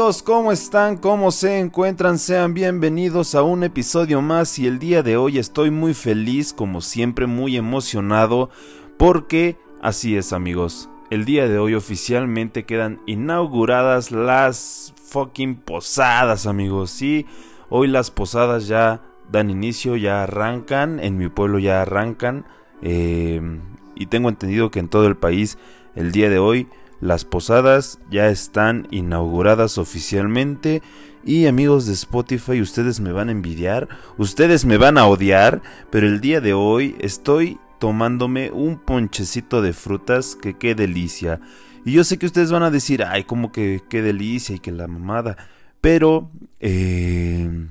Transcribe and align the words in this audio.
Amigos, 0.00 0.22
¿cómo 0.22 0.50
están? 0.50 0.96
¿Cómo 0.96 1.30
se 1.30 1.58
encuentran? 1.58 2.18
Sean 2.18 2.54
bienvenidos 2.54 3.34
a 3.34 3.42
un 3.42 3.64
episodio 3.64 4.22
más 4.22 4.58
y 4.58 4.66
el 4.66 4.78
día 4.78 5.02
de 5.02 5.18
hoy 5.18 5.36
estoy 5.36 5.70
muy 5.70 5.92
feliz, 5.92 6.54
como 6.54 6.80
siempre, 6.80 7.26
muy 7.26 7.58
emocionado, 7.58 8.48
porque 8.96 9.58
así 9.82 10.16
es 10.16 10.32
amigos, 10.32 10.88
el 11.10 11.26
día 11.26 11.48
de 11.48 11.58
hoy 11.58 11.74
oficialmente 11.74 12.64
quedan 12.64 13.02
inauguradas 13.04 14.10
las 14.10 14.94
fucking 15.04 15.56
posadas 15.56 16.46
amigos, 16.46 16.90
sí, 16.90 17.26
hoy 17.68 17.86
las 17.86 18.10
posadas 18.10 18.68
ya 18.68 19.02
dan 19.30 19.50
inicio, 19.50 19.96
ya 19.96 20.22
arrancan, 20.22 20.98
en 20.98 21.18
mi 21.18 21.28
pueblo 21.28 21.58
ya 21.58 21.82
arrancan, 21.82 22.46
eh, 22.80 23.42
y 23.94 24.06
tengo 24.06 24.30
entendido 24.30 24.70
que 24.70 24.78
en 24.78 24.88
todo 24.88 25.06
el 25.06 25.18
país 25.18 25.58
el 25.94 26.10
día 26.10 26.30
de 26.30 26.38
hoy 26.38 26.68
las 27.00 27.24
posadas 27.24 27.98
ya 28.10 28.28
están 28.28 28.86
inauguradas 28.90 29.78
oficialmente. 29.78 30.82
Y 31.24 31.46
amigos 31.46 31.86
de 31.86 31.92
Spotify, 31.92 32.62
ustedes 32.62 33.00
me 33.00 33.12
van 33.12 33.28
a 33.28 33.32
envidiar, 33.32 33.88
ustedes 34.16 34.64
me 34.64 34.78
van 34.78 34.96
a 34.96 35.06
odiar, 35.06 35.60
pero 35.90 36.06
el 36.06 36.20
día 36.20 36.40
de 36.40 36.54
hoy 36.54 36.96
estoy 36.98 37.58
tomándome 37.78 38.50
un 38.50 38.78
ponchecito 38.78 39.60
de 39.60 39.72
frutas 39.72 40.34
que 40.34 40.56
qué 40.56 40.74
delicia. 40.74 41.40
Y 41.84 41.92
yo 41.92 42.04
sé 42.04 42.18
que 42.18 42.26
ustedes 42.26 42.50
van 42.50 42.62
a 42.62 42.70
decir, 42.70 43.02
ay, 43.04 43.24
como 43.24 43.52
que 43.52 43.82
qué 43.88 44.02
delicia 44.02 44.56
y 44.56 44.60
que 44.60 44.72
la 44.72 44.86
mamada. 44.86 45.36
Pero, 45.80 46.30
eh, 46.58 47.66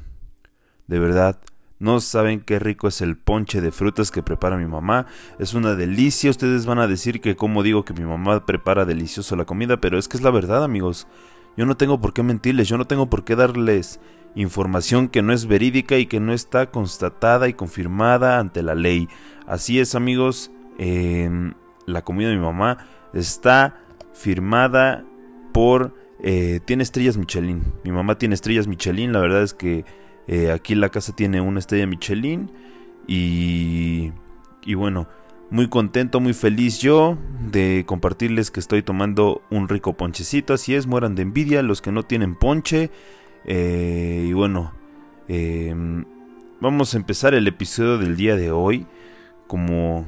de 0.88 1.00
verdad, 1.00 1.40
no 1.80 2.02
saben 2.02 2.42
qué 2.42 2.60
rico 2.60 2.90
es 2.90 3.02
el 3.02 3.18
ponche 3.18 3.62
de 3.62 3.72
frutas 3.72 4.12
que 4.12 4.22
prepara 4.22 4.58
mi 4.58 4.66
mamá. 4.66 5.06
Es 5.40 5.54
una 5.54 5.76
delicia. 5.76 6.30
Ustedes 6.30 6.66
van 6.66 6.80
a 6.80 6.88
decir 6.88 7.22
que 7.22 7.38
como 7.38 7.64
digo 7.64 7.86
que 7.86 7.94
mi 7.94 8.04
mamá 8.04 8.46
prepara 8.46 8.84
delicioso 8.84 9.38
la 9.38 9.46
comida, 9.46 9.80
pero 9.80 9.98
es 9.98 10.10
que 10.10 10.18
es 10.18 10.24
la 10.24 10.30
verdad, 10.30 10.64
amigos. 10.66 11.08
Yo 11.56 11.66
no 11.66 11.78
tengo 11.78 12.02
por 12.02 12.14
qué 12.14 12.22
mentirles, 12.22 12.68
yo 12.68 12.78
no 12.78 12.86
tengo 12.86 13.10
por 13.10 13.24
qué 13.24 13.36
darles 13.36 14.00
información 14.36 15.08
que 15.08 15.22
no 15.22 15.34
es 15.34 15.48
verídica 15.48 15.98
y 15.98 16.06
que 16.06 16.20
no 16.20 16.34
está 16.34 16.70
constatada 16.70 17.48
y 17.48 17.54
confirmada 17.54 18.40
ante 18.40 18.62
la 18.62 18.76
ley. 18.76 19.08
Así 19.48 19.80
es, 19.80 19.96
amigos. 19.96 20.52
Em, 20.78 21.54
la 21.86 22.04
comida 22.04 22.28
de 22.28 22.36
mi 22.36 22.42
mamá 22.42 22.78
está 23.14 23.80
firmada 24.14 25.06
por... 25.54 25.96
Eh, 26.22 26.60
tiene 26.66 26.84
estrellas 26.84 27.16
Michelin. 27.16 27.64
Mi 27.86 27.94
mamá 27.94 28.18
tiene 28.18 28.36
estrellas 28.36 28.68
Michelin. 28.68 29.14
La 29.14 29.22
verdad 29.22 29.42
es 29.42 29.54
que 29.54 29.86
eh, 30.32 30.52
aquí 30.52 30.76
la 30.76 30.90
casa 30.90 31.16
tiene 31.16 31.42
una 31.42 31.58
estrella 31.58 31.88
Michelin. 31.88 32.52
Y, 33.08 34.12
y 34.64 34.76
bueno, 34.76 35.08
muy 35.50 35.68
contento, 35.70 36.20
muy 36.20 36.34
feliz 36.34 36.78
yo 36.78 37.18
de 37.50 37.84
compartirles 37.88 38.52
que 38.52 38.60
estoy 38.60 38.84
tomando 38.84 39.42
un 39.50 39.68
rico 39.68 39.94
ponchecito. 39.94 40.54
Así 40.54 40.76
es, 40.76 40.86
mueran 40.86 41.16
de 41.16 41.24
envidia 41.24 41.64
los 41.64 41.82
que 41.82 41.92
no 41.92 42.04
tienen 42.04 42.36
ponche. 42.36 42.92
Eh, 43.46 44.28
y 44.30 44.34
bueno, 44.34 44.72
em, 45.28 46.06
vamos 46.62 46.94
a 46.94 46.98
empezar 46.98 47.34
el 47.34 47.48
episodio 47.48 47.98
del 47.98 48.16
día 48.16 48.36
de 48.36 48.52
hoy. 48.52 48.86
Como 49.48 50.06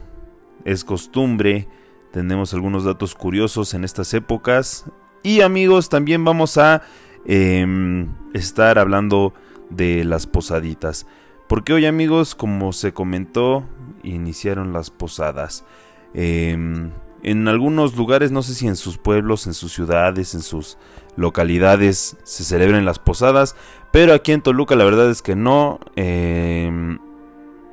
es 0.65 0.83
costumbre, 0.83 1.67
tenemos 2.11 2.53
algunos 2.53 2.83
datos 2.83 3.15
curiosos 3.15 3.73
en 3.73 3.85
estas 3.85 4.13
épocas. 4.13 4.85
Y 5.23 5.41
amigos, 5.41 5.89
también 5.89 6.23
vamos 6.23 6.59
a 6.59 6.83
em, 7.25 8.09
estar 8.35 8.77
hablando 8.77 9.33
de 9.71 10.03
las 10.03 10.27
posaditas. 10.27 11.07
Porque 11.47 11.73
hoy 11.73 11.85
amigos, 11.85 12.35
como 12.35 12.71
se 12.71 12.93
comentó, 12.93 13.65
iniciaron 14.03 14.73
las 14.73 14.89
posadas. 14.89 15.65
Em, 16.13 16.91
en 17.23 17.47
algunos 17.47 17.95
lugares, 17.95 18.31
no 18.31 18.41
sé 18.41 18.53
si 18.53 18.67
en 18.67 18.75
sus 18.75 18.97
pueblos, 18.97 19.47
en 19.47 19.53
sus 19.53 19.73
ciudades, 19.73 20.33
en 20.33 20.41
sus 20.41 20.77
localidades 21.15 22.17
se 22.23 22.43
celebran 22.43 22.85
las 22.85 22.99
posadas, 22.99 23.55
pero 23.91 24.13
aquí 24.13 24.31
en 24.31 24.41
Toluca 24.41 24.75
la 24.75 24.85
verdad 24.85 25.09
es 25.09 25.21
que 25.21 25.35
no. 25.35 25.79
Em, 25.95 26.99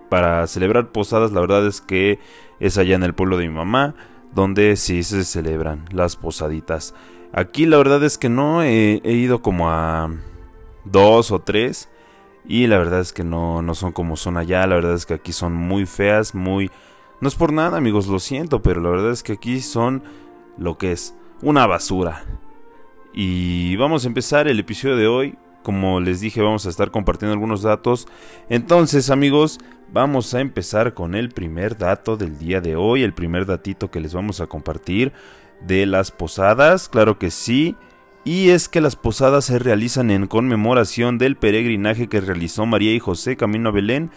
para 0.08 0.46
celebrar 0.46 0.90
posadas 0.90 1.32
la 1.32 1.40
verdad 1.40 1.66
es 1.66 1.80
que 1.80 2.18
es 2.60 2.78
allá 2.78 2.96
en 2.96 3.02
el 3.02 3.14
pueblo 3.14 3.36
de 3.36 3.46
mi 3.46 3.54
mamá, 3.54 3.94
donde 4.34 4.74
sí 4.76 5.02
se 5.02 5.24
celebran 5.24 5.84
las 5.92 6.16
posaditas. 6.16 6.94
Aquí 7.32 7.66
la 7.66 7.76
verdad 7.76 8.02
es 8.02 8.18
que 8.18 8.28
no, 8.28 8.62
he 8.62 9.00
ido 9.04 9.42
como 9.42 9.70
a 9.70 10.10
dos 10.90 11.30
o 11.30 11.40
tres. 11.40 11.88
Y 12.46 12.66
la 12.66 12.78
verdad 12.78 13.00
es 13.00 13.12
que 13.12 13.24
no, 13.24 13.62
no 13.62 13.74
son 13.74 13.92
como 13.92 14.16
son 14.16 14.36
allá. 14.36 14.66
La 14.66 14.76
verdad 14.76 14.94
es 14.94 15.06
que 15.06 15.14
aquí 15.14 15.32
son 15.32 15.54
muy 15.54 15.86
feas, 15.86 16.34
muy... 16.34 16.70
No 17.20 17.28
es 17.28 17.34
por 17.34 17.52
nada, 17.52 17.78
amigos, 17.78 18.06
lo 18.06 18.20
siento, 18.20 18.62
pero 18.62 18.80
la 18.80 18.90
verdad 18.90 19.10
es 19.10 19.22
que 19.22 19.32
aquí 19.32 19.60
son 19.60 20.02
lo 20.56 20.78
que 20.78 20.92
es 20.92 21.14
una 21.42 21.66
basura. 21.66 22.24
Y 23.12 23.76
vamos 23.76 24.04
a 24.04 24.08
empezar 24.08 24.48
el 24.48 24.60
episodio 24.60 24.96
de 24.96 25.08
hoy. 25.08 25.38
Como 25.62 26.00
les 26.00 26.20
dije, 26.20 26.40
vamos 26.40 26.64
a 26.64 26.70
estar 26.70 26.90
compartiendo 26.90 27.32
algunos 27.32 27.62
datos. 27.62 28.06
Entonces, 28.48 29.10
amigos, 29.10 29.58
vamos 29.92 30.32
a 30.32 30.40
empezar 30.40 30.94
con 30.94 31.14
el 31.14 31.30
primer 31.30 31.76
dato 31.76 32.16
del 32.16 32.38
día 32.38 32.60
de 32.60 32.76
hoy. 32.76 33.02
El 33.02 33.12
primer 33.12 33.44
datito 33.44 33.90
que 33.90 34.00
les 34.00 34.14
vamos 34.14 34.40
a 34.40 34.46
compartir 34.46 35.12
de 35.60 35.84
las 35.84 36.12
posadas. 36.12 36.88
Claro 36.88 37.18
que 37.18 37.30
sí 37.30 37.76
y 38.28 38.50
es 38.50 38.68
que 38.68 38.82
las 38.82 38.94
posadas 38.94 39.46
se 39.46 39.58
realizan 39.58 40.10
en 40.10 40.26
conmemoración 40.26 41.16
del 41.16 41.38
peregrinaje 41.38 42.08
que 42.08 42.20
realizó 42.20 42.66
María 42.66 42.92
y 42.92 42.98
José 42.98 43.38
camino 43.38 43.70
a 43.70 43.72
Belén 43.72 44.10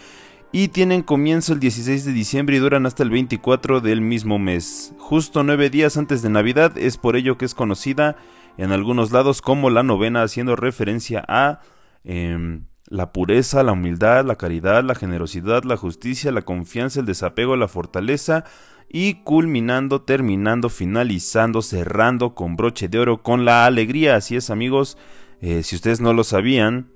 y 0.52 0.68
tienen 0.68 1.02
comienzo 1.02 1.54
el 1.54 1.62
16 1.62 2.04
de 2.04 2.12
diciembre 2.12 2.58
y 2.58 2.60
duran 2.60 2.86
hasta 2.86 3.04
el 3.04 3.10
24 3.10 3.80
del 3.80 4.02
mismo 4.02 4.38
mes, 4.38 4.94
justo 4.98 5.44
nueve 5.44 5.70
días 5.70 5.96
antes 5.96 6.22
de 6.22 6.30
Navidad, 6.30 6.78
es 6.78 6.98
por 6.98 7.16
ello 7.16 7.38
que 7.38 7.46
es 7.46 7.56
conocida 7.56 8.18
en 8.58 8.74
algunos 8.74 9.14
lados 9.14 9.42
como 9.42 9.70
la 9.70 9.82
novena, 9.82 10.24
haciendo 10.24 10.58
referencia 10.58 11.24
a 11.30 11.62
em, 12.04 12.66
la 12.88 13.14
pureza, 13.14 13.64
la 13.64 13.72
humildad, 13.72 14.26
la 14.26 14.36
caridad, 14.36 14.84
la 14.84 14.96
generosidad, 14.96 15.64
la 15.64 15.78
justicia, 15.78 16.34
la 16.34 16.42
confianza, 16.42 17.00
el 17.00 17.06
desapego, 17.06 17.56
la 17.56 17.70
fortaleza, 17.70 18.44
y 18.90 19.24
culminando, 19.24 20.02
terminando, 20.02 20.70
finalizando, 20.70 21.62
cerrando 21.62 22.36
con 22.36 22.56
broche 22.56 22.90
de 22.90 23.00
oro 23.00 23.24
con 23.24 23.46
la 23.46 23.66
alegría. 23.66 24.16
Así 24.16 24.36
es 24.36 24.50
amigos, 24.50 24.98
eh, 25.42 25.64
si 25.64 25.76
ustedes 25.76 26.02
no 26.02 26.14
lo 26.14 26.24
sabían, 26.24 26.92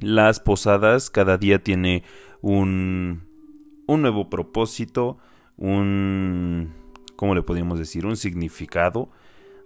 las 0.00 0.40
posadas 0.40 1.10
cada 1.10 1.38
día 1.38 1.62
tiene 1.62 2.04
un, 2.42 3.24
un 3.86 4.02
nuevo 4.02 4.28
propósito, 4.28 5.18
un, 5.56 6.74
¿cómo 7.16 7.34
le 7.34 7.42
podríamos 7.42 7.78
decir? 7.78 8.06
Un 8.06 8.16
significado. 8.16 9.10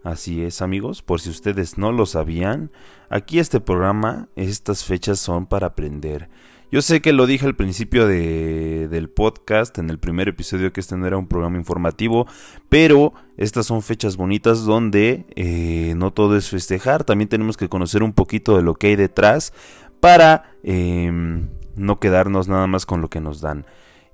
Así 0.03 0.43
es 0.43 0.63
amigos, 0.63 1.03
por 1.03 1.21
si 1.21 1.29
ustedes 1.29 1.77
no 1.77 1.93
lo 1.93 2.07
sabían, 2.07 2.71
aquí 3.11 3.39
este 3.39 3.61
programa, 3.61 4.31
estas 4.35 4.83
fechas 4.83 5.21
son 5.21 5.45
para 5.45 5.67
aprender. 5.67 6.31
Yo 6.73 6.83
sé 6.83 7.01
que 7.01 7.13
lo 7.13 7.27
dije 7.27 7.47
al 7.47 7.57
principio 7.57 8.07
de, 8.07 8.87
del 8.87 9.09
podcast, 9.09 9.77
en 9.79 9.91
el 9.91 9.99
primer 9.99 10.29
episodio, 10.29 10.73
que 10.73 10.79
este 10.79 10.97
no 10.97 11.05
era 11.05 11.17
un 11.17 11.27
programa 11.27 11.57
informativo, 11.57 12.29
pero 12.69 13.13
estas 13.37 13.67
son 13.67 13.83
fechas 13.83 14.17
bonitas 14.17 14.65
donde 14.65 15.27
eh, 15.35 15.95
no 15.97 16.13
todo 16.13 16.37
es 16.37 16.49
festejar, 16.49 17.03
también 17.03 17.29
tenemos 17.29 17.57
que 17.57 17.69
conocer 17.69 18.05
un 18.05 18.13
poquito 18.13 18.57
de 18.57 18.63
lo 18.63 18.75
que 18.75 18.87
hay 18.87 18.97
detrás 18.97 19.53
para 19.99 20.53
em, 20.63 21.49
no 21.75 21.99
quedarnos 21.99 22.47
nada 22.47 22.69
más 22.69 22.87
con 22.87 23.01
lo 23.01 23.11
que 23.11 23.21
nos 23.21 23.41
dan. 23.41 23.67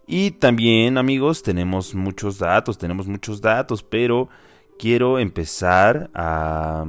Y 0.07 0.31
también 0.31 0.97
amigos, 0.97 1.43
tenemos 1.43 1.95
muchos 1.95 2.39
datos, 2.39 2.79
tenemos 2.79 3.07
muchos 3.07 3.43
datos, 3.43 3.83
pero 3.83 4.31
quiero 4.79 5.19
empezar 5.19 6.11
a... 6.15 6.87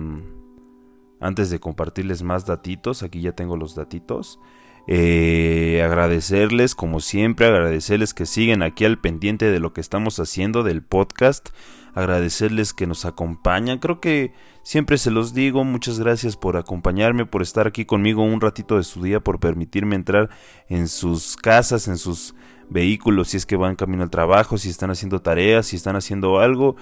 Antes 1.20 1.50
de 1.50 1.60
compartirles 1.60 2.22
más 2.22 2.46
datitos, 2.46 3.02
aquí 3.02 3.22
ya 3.22 3.32
tengo 3.32 3.58
los 3.58 3.74
datitos. 3.74 4.40
Eh, 4.88 5.82
agradecerles, 5.84 6.74
como 6.74 7.02
siempre, 7.02 7.46
agradecerles 7.46 8.14
que 8.14 8.26
siguen 8.26 8.64
aquí 8.64 8.86
al 8.86 9.00
pendiente 9.00 9.52
de 9.52 9.60
lo 9.60 9.74
que 9.74 9.82
estamos 9.82 10.20
haciendo 10.20 10.64
del 10.64 10.82
podcast. 10.82 11.50
Agradecerles 11.94 12.74
que 12.74 12.88
nos 12.88 13.06
acompañan. 13.06 13.80
Creo 13.80 14.00
que 14.00 14.32
siempre 14.64 14.98
se 14.98 15.12
los 15.12 15.34
digo. 15.34 15.64
Muchas 15.64 16.00
gracias 16.00 16.38
por 16.38 16.56
acompañarme, 16.56 17.26
por 17.26 17.42
estar 17.42 17.68
aquí 17.68 17.86
conmigo 17.86 18.24
un 18.24 18.40
ratito 18.40 18.78
de 18.78 18.84
su 18.84 19.04
día, 19.04 19.20
por 19.20 19.40
permitirme 19.40 19.96
entrar 19.96 20.30
en 20.70 20.88
sus 20.88 21.36
casas, 21.36 21.88
en 21.88 21.98
sus 21.98 22.34
vehículos, 22.70 23.30
si 23.30 23.38
es 23.38 23.46
que 23.46 23.56
van 23.56 23.76
camino 23.76 24.04
al 24.04 24.10
trabajo, 24.10 24.58
si 24.58 24.70
están 24.70 24.90
haciendo 24.92 25.22
tareas, 25.22 25.68
si 25.68 25.76
están 25.76 25.96
haciendo 25.96 26.40
algo. 26.40 26.76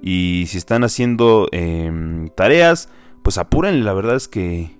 Y 0.00 0.46
si 0.48 0.58
están 0.58 0.84
haciendo 0.84 1.48
em, 1.52 2.28
tareas, 2.30 2.88
pues 3.22 3.38
apúrenle. 3.38 3.84
La 3.84 3.92
verdad 3.92 4.16
es 4.16 4.26
que 4.26 4.76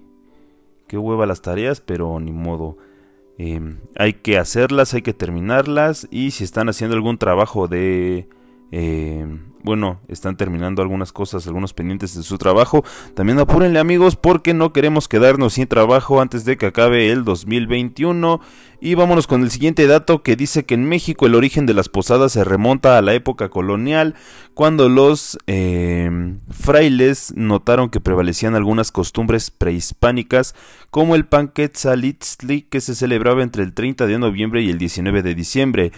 qué 0.92 0.98
hueva 0.98 1.24
las 1.24 1.40
tareas, 1.40 1.80
pero 1.80 2.20
ni 2.20 2.32
modo. 2.32 2.76
Em, 3.38 3.78
hay 3.96 4.12
que 4.12 4.36
hacerlas, 4.36 4.92
hay 4.92 5.00
que 5.00 5.14
terminarlas 5.14 6.06
y 6.10 6.32
si 6.32 6.44
están 6.44 6.68
haciendo 6.68 6.94
algún 6.94 7.16
trabajo 7.16 7.66
de 7.66 8.28
eh, 8.72 9.26
bueno, 9.62 10.00
están 10.08 10.36
terminando 10.36 10.82
algunas 10.82 11.12
cosas, 11.12 11.46
algunos 11.46 11.72
pendientes 11.74 12.16
de 12.16 12.22
su 12.22 12.38
trabajo. 12.38 12.84
También 13.14 13.38
apúrenle 13.38 13.78
amigos 13.78 14.16
porque 14.16 14.54
no 14.54 14.72
queremos 14.72 15.08
quedarnos 15.08 15.52
sin 15.52 15.68
trabajo 15.68 16.20
antes 16.20 16.44
de 16.44 16.56
que 16.56 16.66
acabe 16.66 17.10
el 17.10 17.22
2021. 17.24 18.40
Y 18.80 18.94
vámonos 18.94 19.28
con 19.28 19.42
el 19.42 19.50
siguiente 19.52 19.86
dato 19.86 20.24
que 20.24 20.34
dice 20.34 20.64
que 20.64 20.74
en 20.74 20.88
México 20.88 21.26
el 21.26 21.36
origen 21.36 21.66
de 21.66 21.74
las 21.74 21.88
posadas 21.88 22.32
se 22.32 22.42
remonta 22.42 22.98
a 22.98 23.02
la 23.02 23.14
época 23.14 23.48
colonial, 23.48 24.16
cuando 24.54 24.88
los 24.88 25.38
eh, 25.46 26.10
frailes 26.50 27.32
notaron 27.36 27.90
que 27.90 28.00
prevalecían 28.00 28.56
algunas 28.56 28.90
costumbres 28.90 29.52
prehispánicas, 29.52 30.56
como 30.90 31.14
el 31.14 31.26
Panquetzalitzli 31.26 32.62
que 32.62 32.80
se 32.80 32.96
celebraba 32.96 33.44
entre 33.44 33.62
el 33.62 33.72
30 33.72 34.06
de 34.06 34.18
noviembre 34.18 34.62
y 34.62 34.70
el 34.70 34.78
19 34.78 35.22
de 35.22 35.34
diciembre 35.36 35.92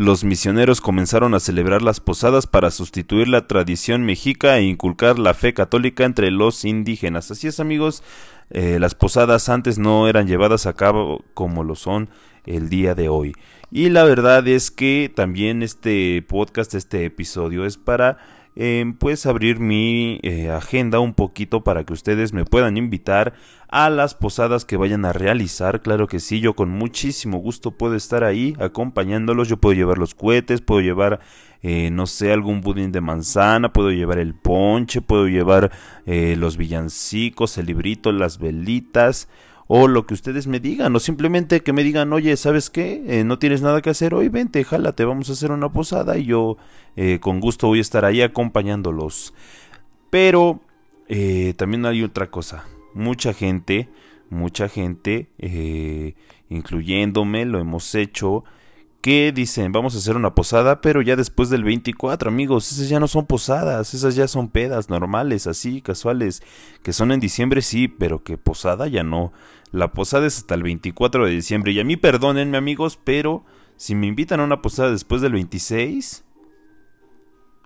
los 0.00 0.24
misioneros 0.24 0.80
comenzaron 0.80 1.34
a 1.34 1.40
celebrar 1.40 1.82
las 1.82 2.00
posadas 2.00 2.46
para 2.46 2.70
sustituir 2.70 3.28
la 3.28 3.46
tradición 3.46 4.02
mexica 4.02 4.56
e 4.56 4.62
inculcar 4.62 5.18
la 5.18 5.34
fe 5.34 5.52
católica 5.52 6.04
entre 6.04 6.30
los 6.30 6.64
indígenas. 6.64 7.30
Así 7.30 7.48
es 7.48 7.60
amigos, 7.60 8.02
eh, 8.48 8.78
las 8.80 8.94
posadas 8.94 9.50
antes 9.50 9.78
no 9.78 10.08
eran 10.08 10.26
llevadas 10.26 10.64
a 10.64 10.72
cabo 10.72 11.22
como 11.34 11.64
lo 11.64 11.74
son 11.74 12.08
el 12.46 12.70
día 12.70 12.94
de 12.94 13.10
hoy. 13.10 13.34
Y 13.70 13.90
la 13.90 14.04
verdad 14.04 14.48
es 14.48 14.70
que 14.70 15.12
también 15.14 15.62
este 15.62 16.22
podcast, 16.22 16.72
este 16.74 17.04
episodio 17.04 17.66
es 17.66 17.76
para 17.76 18.16
eh, 18.62 18.92
pues 18.98 19.24
abrir 19.24 19.58
mi 19.58 20.20
eh, 20.22 20.50
agenda 20.50 21.00
un 21.00 21.14
poquito 21.14 21.64
para 21.64 21.84
que 21.84 21.94
ustedes 21.94 22.34
me 22.34 22.44
puedan 22.44 22.76
invitar 22.76 23.32
a 23.70 23.88
las 23.88 24.14
posadas 24.14 24.66
que 24.66 24.76
vayan 24.76 25.06
a 25.06 25.14
realizar. 25.14 25.80
Claro 25.80 26.06
que 26.06 26.20
sí, 26.20 26.40
yo 26.40 26.52
con 26.52 26.68
muchísimo 26.68 27.38
gusto 27.38 27.70
puedo 27.70 27.94
estar 27.94 28.22
ahí 28.22 28.54
acompañándolos. 28.60 29.48
Yo 29.48 29.56
puedo 29.56 29.72
llevar 29.72 29.96
los 29.96 30.14
cohetes, 30.14 30.60
puedo 30.60 30.82
llevar, 30.82 31.20
eh, 31.62 31.88
no 31.90 32.06
sé, 32.06 32.34
algún 32.34 32.60
budín 32.60 32.92
de 32.92 33.00
manzana, 33.00 33.72
puedo 33.72 33.92
llevar 33.92 34.18
el 34.18 34.34
ponche, 34.34 35.00
puedo 35.00 35.26
llevar 35.26 35.70
los 36.04 36.58
villancicos, 36.58 37.56
el 37.56 37.64
librito, 37.64 38.12
las 38.12 38.38
velitas 38.38 39.26
o 39.72 39.86
lo 39.86 40.04
que 40.04 40.14
ustedes 40.14 40.48
me 40.48 40.58
digan, 40.58 40.96
o 40.96 40.98
simplemente 40.98 41.60
que 41.60 41.72
me 41.72 41.84
digan, 41.84 42.12
oye, 42.12 42.36
¿sabes 42.36 42.70
qué? 42.70 43.04
Eh, 43.06 43.22
no 43.22 43.38
tienes 43.38 43.62
nada 43.62 43.80
que 43.80 43.90
hacer 43.90 44.14
hoy, 44.14 44.28
vente, 44.28 44.64
jálate, 44.64 45.04
vamos 45.04 45.30
a 45.30 45.34
hacer 45.34 45.52
una 45.52 45.70
posada 45.70 46.18
y 46.18 46.24
yo 46.24 46.56
eh, 46.96 47.20
con 47.20 47.38
gusto 47.38 47.68
voy 47.68 47.78
a 47.78 47.82
estar 47.82 48.04
ahí 48.04 48.20
acompañándolos. 48.20 49.32
Pero 50.10 50.60
eh, 51.06 51.54
también 51.56 51.86
hay 51.86 52.02
otra 52.02 52.32
cosa, 52.32 52.64
mucha 52.94 53.32
gente, 53.32 53.88
mucha 54.28 54.68
gente, 54.68 55.28
incluyéndome, 56.48 57.44
lo 57.44 57.60
hemos 57.60 57.94
hecho, 57.94 58.42
que 59.00 59.32
dicen, 59.32 59.72
vamos 59.72 59.94
a 59.94 59.98
hacer 59.98 60.16
una 60.16 60.34
posada, 60.34 60.80
pero 60.80 61.00
ya 61.00 61.16
después 61.16 61.48
del 61.48 61.64
24, 61.64 62.28
amigos, 62.28 62.70
esas 62.70 62.88
ya 62.88 63.00
no 63.00 63.08
son 63.08 63.26
posadas, 63.26 63.94
esas 63.94 64.14
ya 64.14 64.28
son 64.28 64.48
pedas 64.48 64.90
normales, 64.90 65.46
así, 65.46 65.80
casuales, 65.80 66.42
que 66.82 66.92
son 66.92 67.10
en 67.10 67.20
diciembre, 67.20 67.62
sí, 67.62 67.88
pero 67.88 68.22
que 68.22 68.36
posada 68.36 68.88
ya 68.88 69.02
no. 69.02 69.32
La 69.72 69.92
posada 69.92 70.26
es 70.26 70.38
hasta 70.38 70.54
el 70.54 70.62
24 70.62 71.24
de 71.24 71.30
diciembre, 71.30 71.72
y 71.72 71.80
a 71.80 71.84
mí 71.84 71.96
perdónenme, 71.96 72.58
amigos, 72.58 72.98
pero 73.02 73.44
si 73.76 73.94
me 73.94 74.06
invitan 74.06 74.40
a 74.40 74.44
una 74.44 74.60
posada 74.60 74.90
después 74.90 75.22
del 75.22 75.32
26, 75.32 76.24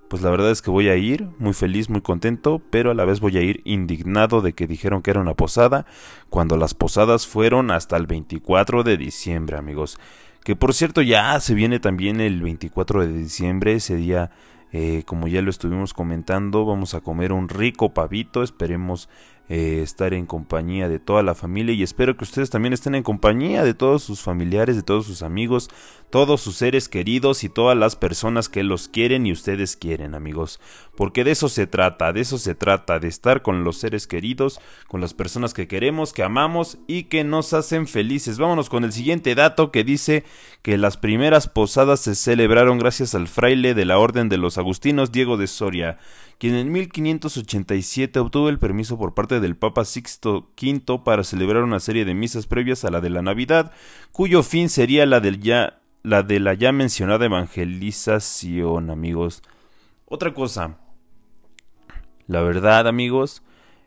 pues 0.09 0.23
la 0.23 0.31
verdad 0.31 0.53
es 0.53 0.63
que 0.63 0.71
voy 0.71 0.89
a 0.89 0.95
ir 0.95 1.29
muy 1.41 1.55
feliz, 1.55 1.91
muy 1.91 2.01
contento, 2.01 2.63
pero 2.71 2.93
a 2.93 2.95
la 2.95 3.05
vez 3.05 3.19
voy 3.19 3.37
a 3.39 3.43
ir 3.43 3.63
indignado 3.65 4.41
de 4.41 4.53
que 4.53 4.69
dijeron 4.69 5.03
que 5.03 5.11
era 5.11 5.21
una 5.21 5.35
posada, 5.35 5.87
cuando 6.31 6.57
las 6.57 6.75
posadas 6.75 7.27
fueron 7.27 7.73
hasta 7.73 7.97
el 7.97 8.07
24 8.07 8.85
de 8.85 8.97
diciembre, 8.97 9.57
amigos. 9.57 9.99
Que 10.45 10.55
por 10.57 10.75
cierto 10.75 11.03
ya 11.03 11.41
se 11.41 11.55
viene 11.55 11.81
también 11.81 12.21
el 12.21 12.43
24 12.43 13.07
de 13.07 13.13
diciembre, 13.13 13.75
ese 13.75 13.97
día 13.97 14.31
eh, 14.77 15.05
como 15.07 15.29
ya 15.29 15.41
lo 15.41 15.51
estuvimos 15.51 15.95
comentando, 15.95 16.65
vamos 16.65 16.95
a 16.95 17.01
comer 17.01 17.33
un 17.33 17.49
rico 17.49 17.95
pavito, 17.95 18.43
esperemos 18.43 19.09
eh, 19.49 19.83
estar 19.83 20.13
en 20.15 20.27
compañía 20.27 20.89
de 20.89 20.99
toda 20.99 21.23
la 21.23 21.37
familia 21.37 21.75
y 21.75 21.85
espero 21.85 22.17
que 22.17 22.25
ustedes 22.25 22.51
también 22.51 22.73
estén 22.73 22.95
en 22.95 23.05
compañía 23.05 23.63
de 23.63 23.75
todos 23.75 24.03
sus 24.03 24.21
familiares, 24.21 24.75
de 24.75 24.83
todos 24.83 25.07
sus 25.07 25.23
amigos, 25.23 25.71
todos 26.15 26.41
sus 26.43 26.55
seres 26.55 26.89
queridos 26.89 27.43
y 27.43 27.49
todas 27.49 27.77
las 27.77 27.97
personas 27.97 28.49
que 28.49 28.63
los 28.63 28.87
quieren 28.87 29.27
y 29.27 29.33
ustedes 29.33 29.75
quieren, 29.75 30.15
amigos. 30.15 30.61
Porque 30.95 31.25
de 31.25 31.33
eso 31.33 31.49
se 31.49 31.67
trata, 31.67 32.13
de 32.13 32.21
eso 32.21 32.39
se 32.39 32.55
trata, 32.55 33.01
de 33.01 33.09
estar 33.09 33.43
con 33.43 33.65
los 33.65 33.79
seres 33.79 34.07
queridos, 34.07 34.61
con 34.87 35.01
las 35.01 35.13
personas 35.13 35.55
que 35.55 35.67
queremos, 35.67 36.13
que 36.13 36.23
amamos 36.23 36.79
y 36.87 37.05
que 37.05 37.25
nos 37.25 37.53
hacen 37.53 37.89
felices. 37.89 38.39
Vámonos 38.39 38.71
con 38.71 38.85
el 38.85 38.93
siguiente 38.93 39.35
dato 39.35 39.73
que 39.73 39.83
dice 39.83 40.23
que 40.63 40.79
las 40.79 40.99
primeras 40.99 41.49
posadas 41.49 41.99
se 41.99 42.15
celebraron 42.15 42.79
gracias 42.79 43.17
al 43.17 43.27
fraile 43.27 43.75
de 43.75 43.85
la 43.85 43.99
Orden 43.99 44.29
de 44.29 44.39
los 44.39 44.57
Agustinos 44.57 45.11
Diego 45.11 45.37
de 45.37 45.49
Soria 45.49 45.99
quien 46.39 46.57
en 46.57 46.73
1587 46.73 48.19
obtuvo 48.19 48.49
el 48.49 48.59
permiso 48.59 48.99
por 48.99 49.15
parte 49.15 49.39
del 49.39 49.57
Papa 49.57 49.85
Sixto 49.85 50.51
V 50.61 51.01
para 51.05 51.23
celebrar 51.23 51.63
una 51.63 51.79
serie 51.79 52.05
de 52.05 52.15
misas 52.15 52.47
previas 52.47 52.85
a 52.85 52.91
la 52.91 53.01
de 53.01 53.09
la 53.09 53.23
Navidad, 53.23 53.73
cuyo 54.11 54.43
fin 54.43 54.69
sería 54.69 55.07
la, 55.07 55.21
del 55.21 55.41
ya, 55.41 55.79
la 56.05 56.23
de 56.23 56.39
la 56.39 56.53
ya 56.55 56.71
mencionada 56.71 57.25
evangelización, 57.25 58.91
amigos. 58.91 59.43
Otra 60.05 60.35
cosa, 60.35 60.77
la 62.27 62.43
verdad, 62.43 62.87
amigos, 62.87 63.43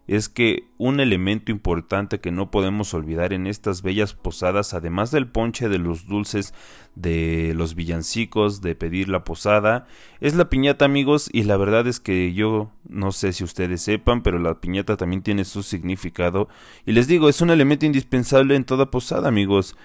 es 0.08 0.28
que 0.28 0.64
un 0.78 1.00
elemento 1.00 1.52
importante 1.52 2.20
que 2.20 2.32
no 2.32 2.50
podemos 2.50 2.94
olvidar 2.96 3.34
en 3.34 3.46
estas 3.46 3.84
bellas 3.84 4.14
posadas, 4.14 4.74
además 4.74 5.12
del 5.12 5.28
ponche 5.28 5.70
de 5.70 5.78
los 5.78 6.08
dulces, 6.08 6.56
de 6.96 7.54
los 7.56 7.76
villancicos, 7.76 8.62
de 8.62 8.74
pedir 8.74 9.10
la 9.10 9.24
posada, 9.24 9.86
es 10.20 10.34
la 10.34 10.50
piñata 10.50 10.86
amigos 10.86 11.30
y 11.32 11.44
la 11.44 11.58
verdad 11.58 11.86
es 11.86 12.00
que 12.00 12.34
yo 12.34 12.72
no 12.88 13.12
sé 13.12 13.32
si 13.32 13.44
ustedes 13.44 13.82
sepan, 13.84 14.24
pero 14.24 14.40
la 14.40 14.60
piñata 14.60 14.98
también 14.98 15.22
tiene 15.22 15.46
su 15.46 15.62
significado 15.62 16.48
y 16.86 16.94
les 16.94 17.08
digo, 17.08 17.30
es 17.30 17.42
un 17.42 17.52
elemento 17.52 17.86
indispensable 17.86 18.56
en 18.56 18.66
toda 18.66 18.90
posada 18.90 19.28
amigos. 19.28 19.76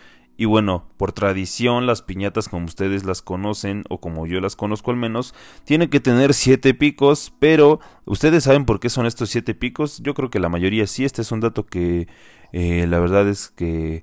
Y 0.43 0.44
bueno, 0.44 0.89
por 0.97 1.12
tradición, 1.12 1.87
las 1.87 2.03
piñatas 2.03 2.49
como 2.49 2.67
ustedes 2.67 3.05
las 3.05 3.23
conocen, 3.23 3.85
o 3.89 4.00
como 4.00 4.27
yo 4.27 4.41
las 4.41 4.56
conozco 4.56 4.91
al 4.91 4.97
menos, 4.97 5.37
tienen 5.62 5.89
que 5.89 6.00
tener 6.00 6.35
siete 6.35 6.75
picos, 6.75 7.33
pero 7.39 7.79
ustedes 8.06 8.43
saben 8.43 8.65
por 8.65 8.81
qué 8.81 8.91
son 8.91 9.06
estos 9.06 9.31
siete 9.31 9.55
picos. 9.55 10.03
Yo 10.03 10.15
creo 10.15 10.31
que 10.31 10.41
la 10.41 10.49
mayoría 10.49 10.89
sí, 10.89 11.05
este 11.05 11.23
es 11.23 11.31
un 11.31 11.39
dato 11.39 11.65
que 11.65 12.09
eh, 12.53 12.89
la 12.89 12.99
verdad 12.99 13.29
es 13.29 13.50
que 13.50 14.02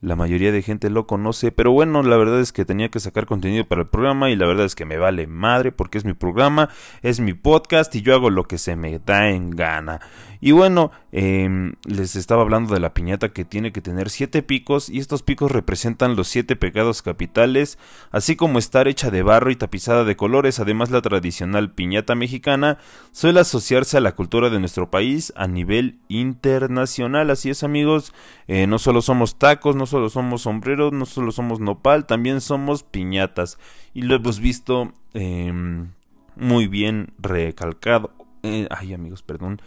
la 0.00 0.14
mayoría 0.14 0.52
de 0.52 0.62
gente 0.62 0.90
lo 0.90 1.08
conoce, 1.08 1.50
pero 1.50 1.72
bueno, 1.72 2.02
la 2.02 2.16
verdad 2.16 2.40
es 2.40 2.52
que 2.52 2.64
tenía 2.64 2.88
que 2.88 3.00
sacar 3.00 3.26
contenido 3.26 3.66
para 3.66 3.82
el 3.82 3.88
programa 3.88 4.30
y 4.30 4.36
la 4.36 4.46
verdad 4.46 4.66
es 4.66 4.76
que 4.76 4.86
me 4.86 4.96
vale 4.96 5.26
madre 5.26 5.72
porque 5.72 5.98
es 5.98 6.04
mi 6.04 6.14
programa, 6.14 6.70
es 7.02 7.20
mi 7.20 7.34
podcast 7.34 7.92
y 7.96 8.02
yo 8.02 8.14
hago 8.14 8.30
lo 8.30 8.44
que 8.44 8.58
se 8.58 8.76
me 8.76 9.00
da 9.00 9.28
en 9.28 9.50
gana. 9.50 10.00
Y 10.42 10.52
bueno, 10.52 10.90
em, 11.12 11.74
les 11.84 12.16
estaba 12.16 12.40
hablando 12.42 12.72
de 12.72 12.80
la 12.80 12.94
piñata 12.94 13.28
que 13.28 13.44
tiene 13.44 13.72
que 13.72 13.82
tener 13.82 14.08
siete 14.08 14.42
picos 14.42 14.88
y 14.88 14.98
estos 14.98 15.22
picos 15.22 15.52
representan 15.52 16.16
los 16.16 16.28
siete 16.28 16.56
pecados 16.56 17.02
capitales, 17.02 17.78
así 18.10 18.36
como 18.36 18.58
estar 18.58 18.88
hecha 18.88 19.10
de 19.10 19.22
barro 19.22 19.50
y 19.50 19.56
tapizada 19.56 20.04
de 20.04 20.16
colores. 20.16 20.58
Además, 20.58 20.90
la 20.90 21.02
tradicional 21.02 21.72
piñata 21.72 22.14
mexicana 22.14 22.78
suele 23.12 23.40
asociarse 23.40 23.98
a 23.98 24.00
la 24.00 24.14
cultura 24.14 24.48
de 24.48 24.60
nuestro 24.60 24.90
país 24.90 25.32
a 25.36 25.46
nivel 25.46 25.98
internacional. 26.08 27.28
Así 27.28 27.50
es, 27.50 27.62
amigos, 27.62 28.14
eh, 28.48 28.66
no 28.66 28.78
solo 28.78 29.02
somos 29.02 29.38
tacos, 29.38 29.76
no 29.76 29.84
solo 29.84 30.08
somos 30.08 30.42
sombreros, 30.42 30.92
no 30.94 31.04
solo 31.04 31.32
somos 31.32 31.60
nopal, 31.60 32.06
también 32.06 32.40
somos 32.40 32.82
piñatas. 32.82 33.58
Y 33.92 34.02
lo 34.02 34.14
hemos 34.14 34.40
visto 34.40 34.94
em, 35.12 35.90
muy 36.34 36.66
bien 36.66 37.12
recalcado. 37.18 38.12
Eh, 38.42 38.66
ay, 38.70 38.94
amigos, 38.94 39.22
perdón 39.22 39.60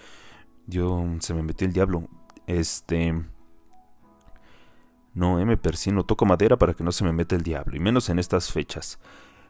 yo 0.68 1.06
se 1.20 1.34
me 1.34 1.44
metió 1.44 1.68
el 1.68 1.74
diablo. 1.74 2.08
Este. 2.48 3.14
No, 5.14 5.40
eh, 5.40 5.46
me 5.46 5.58
persino, 5.58 6.04
toco 6.04 6.26
madera 6.26 6.58
para 6.58 6.74
que 6.74 6.84
no 6.84 6.92
se 6.92 7.04
me 7.04 7.14
meta 7.14 7.36
el 7.36 7.44
diablo, 7.44 7.76
y 7.76 7.80
menos 7.80 8.10
en 8.10 8.20
estas 8.20 8.52
fechas. 8.52 9.00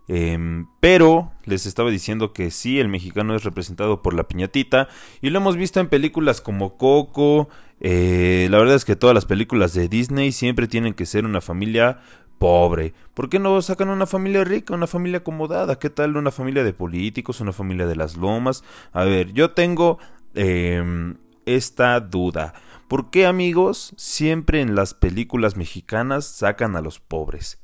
Em, 0.09 0.67
pero 0.81 1.31
les 1.45 1.65
estaba 1.65 1.89
diciendo 1.89 2.33
que 2.33 2.51
sí, 2.51 2.79
el 2.79 2.89
mexicano 2.89 3.33
es 3.35 3.45
representado 3.45 4.01
por 4.01 4.13
la 4.13 4.27
piñatita, 4.27 4.89
y 5.21 5.29
lo 5.29 5.39
hemos 5.39 5.55
visto 5.55 5.79
en 5.79 5.87
películas 5.87 6.41
como 6.41 6.77
Coco. 6.77 7.47
Eh, 7.79 8.47
la 8.51 8.57
verdad 8.57 8.75
es 8.75 8.83
que 8.83 8.97
todas 8.97 9.13
las 9.13 9.25
películas 9.25 9.73
de 9.73 9.87
Disney 9.87 10.33
siempre 10.33 10.67
tienen 10.67 10.93
que 10.93 11.05
ser 11.05 11.25
una 11.25 11.39
familia 11.39 12.01
pobre. 12.37 12.93
¿Por 13.13 13.29
qué 13.29 13.39
no 13.39 13.61
sacan 13.61 13.89
una 13.89 14.05
familia 14.05 14.43
rica, 14.43 14.73
una 14.73 14.87
familia 14.87 15.19
acomodada? 15.19 15.79
¿Qué 15.79 15.89
tal 15.89 16.17
una 16.17 16.31
familia 16.31 16.65
de 16.65 16.73
políticos, 16.73 17.39
una 17.39 17.53
familia 17.53 17.87
de 17.87 17.95
las 17.95 18.17
lomas? 18.17 18.65
A 18.91 19.05
ver, 19.05 19.31
yo 19.31 19.51
tengo 19.51 19.99
Em, 20.33 21.17
esta 21.45 21.99
duda. 21.99 22.53
¿Por 22.87 23.09
qué 23.09 23.25
amigos 23.25 23.93
siempre 23.97 24.61
en 24.61 24.75
las 24.75 24.93
películas 24.93 25.57
mexicanas 25.57 26.25
sacan 26.25 26.75
a 26.75 26.81
los 26.81 26.99
pobres? 26.99 27.59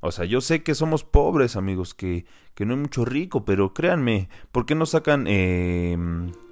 O 0.00 0.12
sea, 0.12 0.24
yo 0.24 0.40
sé 0.40 0.62
que 0.62 0.74
somos 0.74 1.02
pobres, 1.02 1.56
amigos, 1.56 1.92
que, 1.92 2.24
que 2.54 2.64
no 2.64 2.74
hay 2.74 2.80
mucho 2.80 3.04
rico, 3.04 3.44
pero 3.44 3.74
créanme, 3.74 4.28
¿por 4.52 4.64
qué 4.64 4.76
no 4.76 4.86
sacan, 4.86 5.24
eh, 5.26 5.96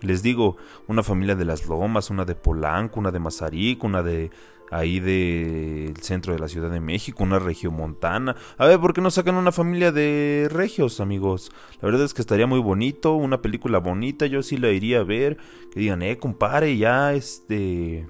les 0.00 0.22
digo, 0.22 0.56
una 0.88 1.04
familia 1.04 1.36
de 1.36 1.44
las 1.44 1.66
Lomas, 1.66 2.10
una 2.10 2.24
de 2.24 2.34
Polanco, 2.34 2.98
una 2.98 3.12
de 3.12 3.20
Mazarik, 3.20 3.84
una 3.84 4.02
de 4.02 4.30
ahí 4.70 5.00
del 5.00 5.96
centro 5.98 6.32
de 6.32 6.38
la 6.38 6.48
Ciudad 6.48 6.70
de 6.70 6.80
México, 6.80 7.22
una 7.22 7.40
montana 7.70 8.36
A 8.58 8.66
ver, 8.66 8.80
¿por 8.80 8.92
qué 8.92 9.00
no 9.00 9.10
sacan 9.10 9.36
una 9.36 9.52
familia 9.52 9.92
de 9.92 10.48
regios, 10.50 11.00
amigos? 11.00 11.50
La 11.80 11.86
verdad 11.86 12.04
es 12.04 12.14
que 12.14 12.22
estaría 12.22 12.46
muy 12.46 12.60
bonito, 12.60 13.14
una 13.14 13.42
película 13.42 13.78
bonita, 13.78 14.26
yo 14.26 14.42
sí 14.42 14.56
la 14.56 14.70
iría 14.70 15.00
a 15.00 15.04
ver. 15.04 15.38
Que 15.72 15.80
digan, 15.80 16.02
eh, 16.02 16.18
compare, 16.18 16.76
ya 16.76 17.14
este... 17.14 18.06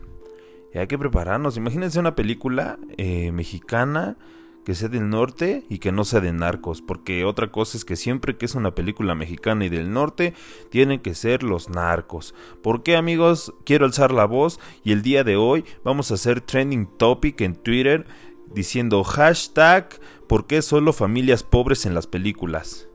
Ya 0.73 0.83
hay 0.83 0.87
que 0.89 0.99
prepararnos. 0.99 1.57
Imagínense 1.57 1.99
una 1.99 2.15
película 2.15 2.79
eh, 2.99 3.33
mexicana 3.33 4.19
que 4.67 4.75
sea 4.75 4.89
del 4.89 5.09
norte 5.09 5.63
y 5.69 5.79
que 5.79 5.93
no 5.93 6.05
sea 6.05 6.19
de 6.19 6.33
narcos, 6.33 6.83
porque 6.83 7.25
otra 7.25 7.53
cosa 7.53 7.79
es 7.79 7.85
que 7.85 7.95
siempre 7.95 8.37
que 8.37 8.47
es 8.47 8.57
una 8.57 8.75
película 8.75 9.15
mexicana 9.15 9.65
y 9.65 9.69
del 9.69 9.93
norte, 9.93 10.35
tienen 10.71 10.99
que 10.99 11.15
ser 11.15 11.45
los 11.45 11.69
narcos. 11.69 12.35
¿Por 12.65 12.83
qué 12.83 12.97
amigos? 12.97 13.55
Quiero 13.65 13.85
alzar 13.85 14.11
la 14.11 14.25
voz 14.25 14.59
y 14.83 14.91
el 14.91 15.03
día 15.03 15.23
de 15.23 15.37
hoy 15.37 15.65
vamos 15.85 16.11
a 16.11 16.15
hacer 16.15 16.41
trending 16.41 16.89
topic 16.99 17.43
en 17.43 17.55
Twitter 17.55 18.07
diciendo 18.53 19.05
hashtag 19.05 20.01
¿por 20.27 20.49
qué 20.49 20.61
solo 20.63 20.93
familias 20.93 21.45
pobres 21.45 21.87
en 21.87 21.95
las 21.95 22.09
películas? 22.09 22.89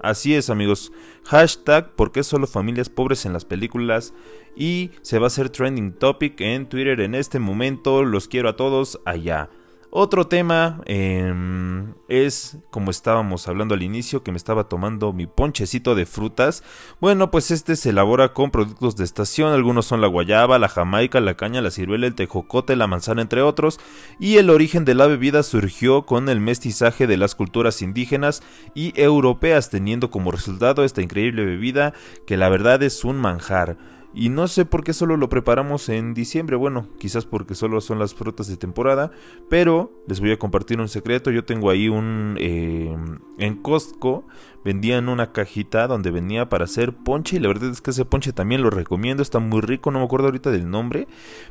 Así 0.00 0.32
es 0.36 0.48
amigos, 0.48 0.92
hashtag 1.24 1.96
¿por 1.96 2.12
qué 2.12 2.22
solo 2.22 2.46
familias 2.46 2.88
pobres 2.88 3.26
en 3.26 3.32
las 3.32 3.44
películas? 3.44 4.14
Y 4.54 4.92
se 5.02 5.18
va 5.18 5.24
a 5.24 5.26
hacer 5.26 5.50
trending 5.50 5.92
topic 5.94 6.40
en 6.40 6.68
Twitter 6.68 7.00
en 7.00 7.16
este 7.16 7.40
momento, 7.40 8.04
los 8.04 8.28
quiero 8.28 8.48
a 8.48 8.54
todos 8.54 9.00
allá. 9.04 9.50
Otro 9.98 10.26
tema 10.26 10.82
em, 10.84 11.94
es, 12.06 12.58
como 12.70 12.90
estábamos 12.90 13.48
hablando 13.48 13.74
al 13.74 13.82
inicio, 13.82 14.22
que 14.22 14.30
me 14.30 14.36
estaba 14.36 14.64
tomando 14.64 15.14
mi 15.14 15.26
ponchecito 15.26 15.94
de 15.94 16.04
frutas. 16.04 16.62
Bueno, 17.00 17.30
pues 17.30 17.50
este 17.50 17.76
se 17.76 17.88
elabora 17.88 18.34
con 18.34 18.50
productos 18.50 18.96
de 18.96 19.04
estación. 19.04 19.54
Algunos 19.54 19.86
son 19.86 20.02
la 20.02 20.06
guayaba, 20.06 20.58
la 20.58 20.68
jamaica, 20.68 21.18
la 21.20 21.38
caña, 21.38 21.62
la 21.62 21.70
ciruela, 21.70 22.06
el 22.06 22.14
tejocote, 22.14 22.76
la 22.76 22.86
manzana, 22.86 23.22
entre 23.22 23.40
otros. 23.40 23.80
Y 24.20 24.36
el 24.36 24.50
origen 24.50 24.84
de 24.84 24.94
la 24.94 25.06
bebida 25.06 25.42
surgió 25.42 26.04
con 26.04 26.28
el 26.28 26.40
mestizaje 26.40 27.06
de 27.06 27.16
las 27.16 27.34
culturas 27.34 27.80
indígenas 27.80 28.42
y 28.74 28.92
europeas, 29.00 29.70
teniendo 29.70 30.10
como 30.10 30.30
resultado 30.30 30.84
esta 30.84 31.00
increíble 31.00 31.46
bebida 31.46 31.94
que 32.26 32.36
la 32.36 32.50
verdad 32.50 32.82
es 32.82 33.02
un 33.02 33.16
manjar. 33.16 33.78
Y 34.18 34.30
no 34.30 34.48
sé 34.48 34.64
por 34.64 34.82
qué 34.82 34.94
solo 34.94 35.18
lo 35.18 35.28
preparamos 35.28 35.90
en 35.90 36.14
diciembre. 36.14 36.56
Bueno, 36.56 36.88
quizás 36.98 37.26
porque 37.26 37.54
solo 37.54 37.82
son 37.82 37.98
las 37.98 38.14
frutas 38.14 38.48
de 38.48 38.56
temporada. 38.56 39.10
Pero 39.50 39.92
les 40.08 40.20
voy 40.20 40.32
a 40.32 40.38
compartir 40.38 40.80
un 40.80 40.88
secreto. 40.88 41.30
Yo 41.30 41.44
tengo 41.44 41.68
ahí 41.68 41.90
un... 41.90 42.36
Eh, 42.40 42.96
en 43.36 43.56
Costco 43.56 44.26
vendían 44.66 45.08
una 45.08 45.30
cajita 45.30 45.86
donde 45.86 46.10
venía 46.10 46.48
para 46.48 46.64
hacer 46.64 46.92
ponche 46.92 47.36
y 47.36 47.38
la 47.38 47.46
verdad 47.46 47.70
es 47.70 47.80
que 47.80 47.92
ese 47.92 48.04
ponche 48.04 48.32
también 48.32 48.62
lo 48.62 48.70
recomiendo, 48.70 49.22
está 49.22 49.38
muy 49.38 49.60
rico, 49.60 49.92
no 49.92 50.00
me 50.00 50.04
acuerdo 50.04 50.26
ahorita 50.26 50.50
del 50.50 50.68
nombre, 50.68 51.06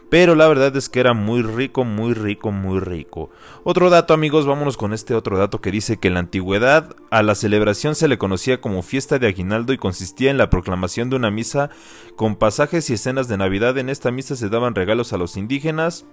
pero 0.10 0.36
la 0.36 0.50
verdad 0.50 0.76
es 0.76 0.90
que 0.90 1.00
era 1.00 1.14
muy 1.14 1.42
rico, 1.42 1.86
muy 1.86 2.14
rico, 2.14 2.52
muy 2.52 2.82
rico. 2.82 3.30
Otro 3.64 3.90
dato 3.90 4.14
amigos, 4.14 4.46
vámonos 4.46 4.76
con 4.76 4.92
este 4.92 5.14
otro 5.14 5.38
dato 5.38 5.62
que 5.62 5.72
dice 5.72 5.96
que 5.96 6.10
en 6.10 6.16
la 6.16 6.20
antigüedad 6.20 6.94
a 7.10 7.24
la 7.24 7.36
celebración 7.36 7.96
se 7.96 8.10
le 8.10 8.18
conocía 8.18 8.60
como 8.60 8.82
fiesta 8.82 9.18
de 9.18 9.28
aguinaldo 9.28 9.72
y 9.72 9.78
consistía 9.78 10.30
en 10.30 10.38
la 10.38 10.50
proclamación 10.50 11.10
de 11.10 11.16
una 11.16 11.32
misa 11.32 11.70
con 12.18 12.36
pasajes 12.36 12.90
y 12.90 12.96
escenas 12.96 13.30
de 13.30 13.38
Navidad. 13.38 13.78
En 13.78 13.88
esta 13.88 14.12
misa 14.12 14.36
se 14.36 14.50
daban 14.50 14.76
regalos 14.76 15.14
a 15.14 15.18
los 15.18 15.38
indígenas, 15.38 16.06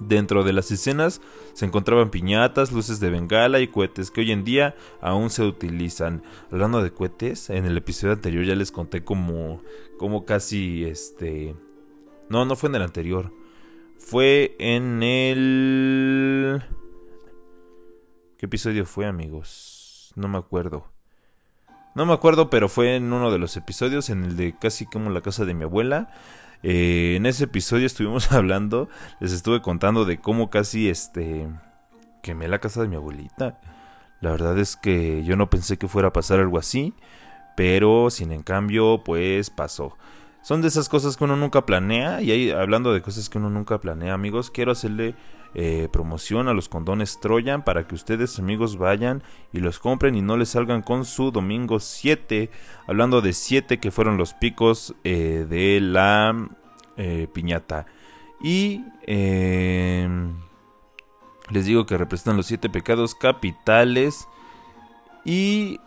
Dentro 0.00 0.44
de 0.44 0.54
las 0.54 0.70
escenas 0.70 1.20
se 1.52 1.66
encontraban 1.66 2.10
piñatas, 2.10 2.72
luces 2.72 3.00
de 3.00 3.10
bengala 3.10 3.60
y 3.60 3.68
cohetes 3.68 4.10
que 4.10 4.22
hoy 4.22 4.32
en 4.32 4.44
día 4.44 4.74
aún 5.02 5.28
se 5.28 5.44
utilizan. 5.44 6.22
Hablando 6.50 6.82
de 6.82 6.90
cohetes, 6.90 7.50
en 7.50 7.66
el 7.66 7.76
episodio 7.76 8.14
anterior 8.14 8.44
ya 8.44 8.54
les 8.54 8.72
conté 8.72 9.04
como, 9.04 9.62
como 9.98 10.24
casi 10.24 10.84
este... 10.84 11.54
No, 12.30 12.46
no 12.46 12.56
fue 12.56 12.70
en 12.70 12.76
el 12.76 12.82
anterior. 12.82 13.30
Fue 13.98 14.56
en 14.58 15.02
el... 15.02 16.62
¿Qué 18.38 18.46
episodio 18.46 18.86
fue, 18.86 19.04
amigos? 19.04 20.12
No 20.16 20.28
me 20.28 20.38
acuerdo. 20.38 20.86
No 21.94 22.06
me 22.06 22.14
acuerdo, 22.14 22.48
pero 22.48 22.70
fue 22.70 22.96
en 22.96 23.12
uno 23.12 23.30
de 23.30 23.38
los 23.38 23.56
episodios, 23.58 24.08
en 24.08 24.24
el 24.24 24.36
de 24.36 24.56
casi 24.56 24.86
como 24.86 25.10
la 25.10 25.20
casa 25.20 25.44
de 25.44 25.52
mi 25.52 25.64
abuela. 25.64 26.10
Eh, 26.62 27.14
en 27.16 27.26
ese 27.26 27.44
episodio 27.44 27.86
estuvimos 27.86 28.32
hablando, 28.32 28.88
les 29.20 29.32
estuve 29.32 29.62
contando 29.62 30.04
de 30.04 30.18
cómo 30.18 30.50
casi 30.50 30.88
este 30.88 31.48
quemé 32.22 32.48
la 32.48 32.58
casa 32.58 32.82
de 32.82 32.88
mi 32.88 32.96
abuelita. 32.96 33.58
La 34.20 34.30
verdad 34.30 34.58
es 34.58 34.76
que 34.76 35.24
yo 35.24 35.36
no 35.36 35.48
pensé 35.48 35.78
que 35.78 35.88
fuera 35.88 36.08
a 36.08 36.12
pasar 36.12 36.40
algo 36.40 36.58
así, 36.58 36.94
pero 37.56 38.10
sin 38.10 38.32
en 38.32 38.42
cambio, 38.42 39.02
pues 39.04 39.48
pasó. 39.50 39.96
Son 40.42 40.62
de 40.62 40.68
esas 40.68 40.88
cosas 40.88 41.16
que 41.16 41.24
uno 41.24 41.36
nunca 41.36 41.66
planea 41.66 42.22
y 42.22 42.30
ahí 42.30 42.50
hablando 42.50 42.92
de 42.92 43.02
cosas 43.02 43.28
que 43.28 43.38
uno 43.38 43.50
nunca 43.50 43.80
planea, 43.80 44.14
amigos, 44.14 44.50
quiero 44.50 44.72
hacerle 44.72 45.14
eh, 45.54 45.88
promoción 45.90 46.46
a 46.46 46.54
los 46.54 46.68
condones 46.68 47.18
Troyan 47.18 47.64
para 47.64 47.88
que 47.88 47.96
ustedes 47.96 48.38
amigos 48.38 48.78
vayan 48.78 49.24
y 49.52 49.58
los 49.58 49.80
compren 49.80 50.14
y 50.14 50.22
no 50.22 50.36
les 50.36 50.50
salgan 50.50 50.82
con 50.82 51.04
su 51.04 51.32
domingo 51.32 51.80
7. 51.80 52.50
Hablando 52.86 53.20
de 53.20 53.32
7 53.32 53.80
que 53.80 53.90
fueron 53.90 54.16
los 54.16 54.32
picos 54.32 54.94
eh, 55.02 55.46
de 55.48 55.80
la 55.80 56.48
eh, 56.96 57.26
piñata. 57.32 57.86
Y 58.40 58.84
em, 59.06 60.36
les 61.50 61.66
digo 61.66 61.84
que 61.84 61.98
representan 61.98 62.36
los 62.36 62.46
7 62.46 62.70
pecados 62.70 63.14
capitales. 63.14 64.28
Y 65.24 65.80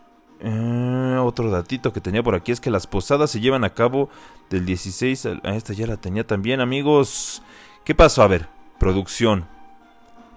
otro 1.21 1.49
datito 1.49 1.93
que 1.93 2.01
tenía 2.01 2.21
por 2.21 2.35
aquí 2.35 2.51
es 2.51 2.59
que 2.59 2.69
las 2.69 2.85
posadas 2.85 3.31
se 3.31 3.39
llevan 3.39 3.63
a 3.63 3.73
cabo 3.73 4.09
del 4.49 4.65
16 4.65 5.25
a 5.25 5.55
esta 5.55 5.71
ya 5.71 5.87
la 5.87 5.95
tenía 5.95 6.27
también, 6.27 6.59
amigos. 6.59 7.41
¿Qué 7.85 7.95
pasó? 7.95 8.23
A 8.23 8.27
ver, 8.27 8.49
producción. 8.83 9.45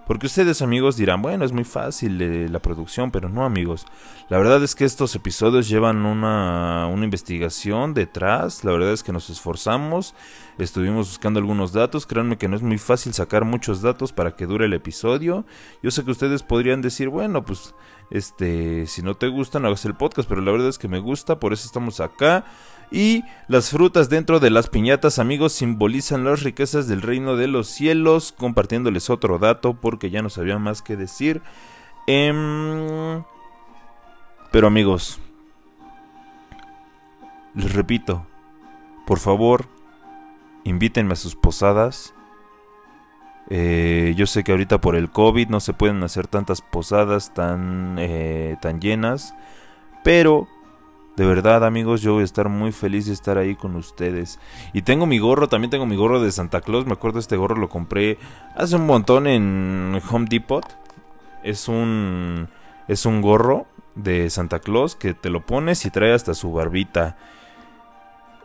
Porque 0.06 0.26
ustedes 0.26 0.62
amigos 0.62 0.96
dirán, 0.96 1.20
bueno, 1.20 1.44
es 1.44 1.50
muy 1.50 1.64
fácil 1.64 2.22
eh, 2.22 2.48
la 2.48 2.60
producción, 2.60 3.10
pero 3.10 3.28
no 3.28 3.44
amigos. 3.44 3.86
La 4.28 4.38
verdad 4.38 4.62
es 4.62 4.76
que 4.76 4.84
estos 4.84 5.16
episodios 5.16 5.68
llevan 5.68 6.06
una, 6.06 6.86
una 6.86 7.04
investigación 7.04 7.92
detrás, 7.92 8.62
la 8.62 8.70
verdad 8.70 8.92
es 8.92 9.02
que 9.02 9.10
nos 9.10 9.30
esforzamos, 9.30 10.14
estuvimos 10.58 11.08
buscando 11.08 11.40
algunos 11.40 11.72
datos, 11.72 12.06
créanme 12.06 12.38
que 12.38 12.46
no 12.46 12.54
es 12.54 12.62
muy 12.62 12.78
fácil 12.78 13.14
sacar 13.14 13.44
muchos 13.44 13.82
datos 13.82 14.12
para 14.12 14.36
que 14.36 14.46
dure 14.46 14.66
el 14.66 14.74
episodio. 14.74 15.44
Yo 15.82 15.90
sé 15.90 16.04
que 16.04 16.12
ustedes 16.12 16.44
podrían 16.44 16.82
decir, 16.82 17.08
bueno, 17.08 17.44
pues 17.44 17.74
este, 18.10 18.86
si 18.86 19.02
no 19.02 19.14
te 19.14 19.28
gustan, 19.28 19.64
hagas 19.64 19.84
el 19.84 19.94
podcast, 19.94 20.28
pero 20.28 20.40
la 20.40 20.52
verdad 20.52 20.68
es 20.68 20.78
que 20.78 20.88
me 20.88 21.00
gusta, 21.00 21.40
por 21.40 21.52
eso 21.52 21.66
estamos 21.66 22.00
acá. 22.00 22.44
Y 22.90 23.25
las 23.48 23.70
frutas 23.70 24.08
dentro 24.08 24.38
de 24.38 24.50
las 24.50 24.68
piñatas, 24.68 25.18
amigos, 25.18 25.52
simbolizan 25.52 26.25
las 26.25 26.42
riquezas 26.42 26.86
del 26.86 27.02
reino 27.02 27.36
de 27.36 27.48
los 27.48 27.66
cielos. 27.66 28.32
Compartiéndoles 28.32 29.10
otro 29.10 29.38
dato 29.38 29.75
porque 29.75 30.10
ya 30.10 30.22
no 30.22 30.30
sabía 30.30 30.58
más 30.58 30.82
que 30.82 30.96
decir. 30.96 31.42
Em, 32.06 33.25
pero 34.52 34.68
amigos, 34.68 35.18
les 37.54 37.72
repito, 37.72 38.25
por 39.04 39.18
favor, 39.18 39.66
invítenme 40.62 41.14
a 41.14 41.16
sus 41.16 41.34
posadas. 41.34 42.14
Eh, 43.48 44.14
yo 44.16 44.26
sé 44.26 44.42
que 44.42 44.52
ahorita 44.52 44.80
por 44.80 44.96
el 44.96 45.10
COVID 45.10 45.48
no 45.48 45.60
se 45.60 45.72
pueden 45.72 46.02
hacer 46.02 46.26
tantas 46.26 46.62
posadas 46.62 47.32
tan, 47.32 47.96
eh, 47.98 48.56
tan 48.60 48.80
llenas, 48.80 49.34
pero 50.02 50.48
de 51.16 51.24
verdad, 51.24 51.64
amigos, 51.64 52.02
yo 52.02 52.12
voy 52.12 52.22
a 52.22 52.24
estar 52.26 52.50
muy 52.50 52.72
feliz 52.72 53.06
de 53.06 53.14
estar 53.14 53.38
ahí 53.38 53.56
con 53.56 53.74
ustedes. 53.74 54.38
Y 54.74 54.82
tengo 54.82 55.06
mi 55.06 55.18
gorro, 55.18 55.48
también 55.48 55.70
tengo 55.70 55.86
mi 55.86 55.96
gorro 55.96 56.20
de 56.20 56.30
Santa 56.30 56.60
Claus. 56.60 56.84
Me 56.84 56.92
acuerdo 56.92 57.18
este 57.18 57.38
gorro 57.38 57.56
lo 57.56 57.70
compré 57.70 58.18
hace 58.54 58.76
un 58.76 58.84
montón 58.84 59.26
en 59.26 59.98
Home 60.10 60.26
Depot. 60.28 60.64
Es 61.42 61.68
un 61.68 62.48
es 62.86 63.06
un 63.06 63.22
gorro 63.22 63.66
de 63.94 64.28
Santa 64.28 64.58
Claus 64.58 64.94
que 64.94 65.14
te 65.14 65.30
lo 65.30 65.44
pones 65.44 65.86
y 65.86 65.90
trae 65.90 66.12
hasta 66.12 66.34
su 66.34 66.52
barbita. 66.52 67.16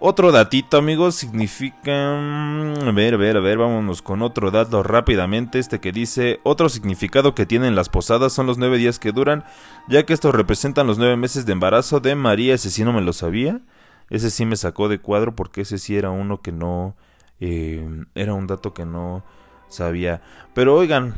Otro 0.03 0.31
datito, 0.31 0.77
amigos, 0.77 1.13
significa... 1.13 2.17
Mm, 2.19 2.87
a 2.87 2.91
ver, 2.91 3.13
a 3.13 3.17
ver, 3.17 3.37
a 3.37 3.39
ver, 3.39 3.59
vámonos 3.59 4.01
con 4.01 4.23
otro 4.23 4.49
dato 4.49 4.81
rápidamente. 4.81 5.59
Este 5.59 5.79
que 5.79 5.91
dice, 5.91 6.39
otro 6.41 6.69
significado 6.69 7.35
que 7.35 7.45
tienen 7.45 7.75
las 7.75 7.89
posadas 7.89 8.33
son 8.33 8.47
los 8.47 8.57
nueve 8.57 8.79
días 8.79 8.97
que 8.97 9.11
duran, 9.11 9.43
ya 9.87 10.03
que 10.03 10.13
estos 10.13 10.33
representan 10.33 10.87
los 10.87 10.97
nueve 10.97 11.17
meses 11.17 11.45
de 11.45 11.51
embarazo 11.51 11.99
de 11.99 12.15
María. 12.15 12.55
Ese 12.55 12.71
sí 12.71 12.83
no 12.83 12.93
me 12.93 13.01
lo 13.01 13.13
sabía. 13.13 13.61
Ese 14.09 14.31
sí 14.31 14.43
me 14.43 14.55
sacó 14.55 14.89
de 14.89 14.97
cuadro 14.97 15.35
porque 15.35 15.61
ese 15.61 15.77
sí 15.77 15.95
era 15.95 16.09
uno 16.09 16.41
que 16.41 16.51
no... 16.51 16.95
Eh, 17.39 17.87
era 18.15 18.33
un 18.33 18.47
dato 18.47 18.73
que 18.73 18.87
no 18.87 19.23
sabía. 19.67 20.23
Pero 20.55 20.75
oigan, 20.75 21.13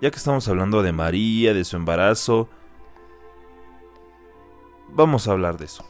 ya 0.00 0.12
que 0.12 0.16
estamos 0.16 0.46
hablando 0.46 0.84
de 0.84 0.92
María, 0.92 1.54
de 1.54 1.64
su 1.64 1.74
embarazo, 1.74 2.48
vamos 4.90 5.26
a 5.26 5.32
hablar 5.32 5.58
de 5.58 5.64
eso. 5.64 5.89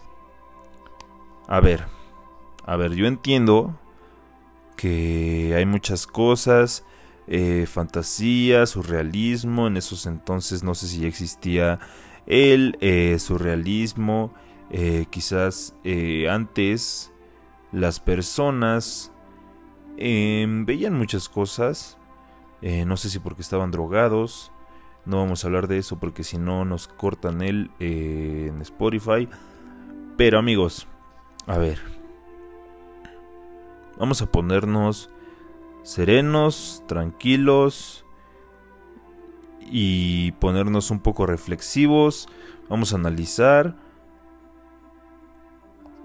A 1.51 1.59
ver, 1.59 1.85
a 2.65 2.77
ver, 2.77 2.95
yo 2.95 3.07
entiendo 3.07 3.77
que 4.77 5.53
hay 5.57 5.67
muchas 5.67 6.07
cosas 6.07 6.85
eh, 7.27 7.67
fantasía, 7.67 8.67
surrealismo. 8.67 9.67
En 9.67 9.77
esos 9.77 10.07
entonces 10.07 10.63
no 10.63 10.77
sé 10.77 10.87
si 10.87 11.01
ya 11.01 11.09
existía 11.09 11.81
el 12.27 12.79
eh, 12.81 13.17
surrealismo. 13.19 14.33
Eh, 14.71 15.07
quizás 15.11 15.75
antes 16.31 17.13
las 17.73 17.99
personas 17.99 19.11
em, 19.97 20.65
veían 20.67 20.95
muchas 20.97 21.29
cosas. 21.29 21.99
no 22.63 22.97
sé 22.97 23.11
si 23.11 23.19
porque 23.19 23.43
estaban 23.43 23.73
drogados. 23.73 24.53
No 25.05 25.17
vamos 25.17 25.43
a 25.43 25.49
hablar 25.49 25.67
de 25.67 25.79
eso 25.79 25.99
porque 25.99 26.23
si 26.23 26.39
no 26.39 26.65
nos 26.65 26.87
cortan 26.87 27.43
el 27.43 27.73
en 27.81 28.63
Spotify. 28.63 29.29
Pero 30.17 30.39
amigos, 30.39 30.87
a 31.47 31.59
ver. 31.59 31.79
Vamos 33.99 34.23
a 34.23 34.27
ponernos 34.27 35.11
serenos, 35.83 36.83
tranquilos 36.87 38.05
y 39.61 40.33
ponernos 40.33 40.91
un 40.91 41.01
poco 41.01 41.27
reflexivos. 41.27 42.29
Vamos 42.69 42.93
a 42.93 42.97
analizar 42.97 43.77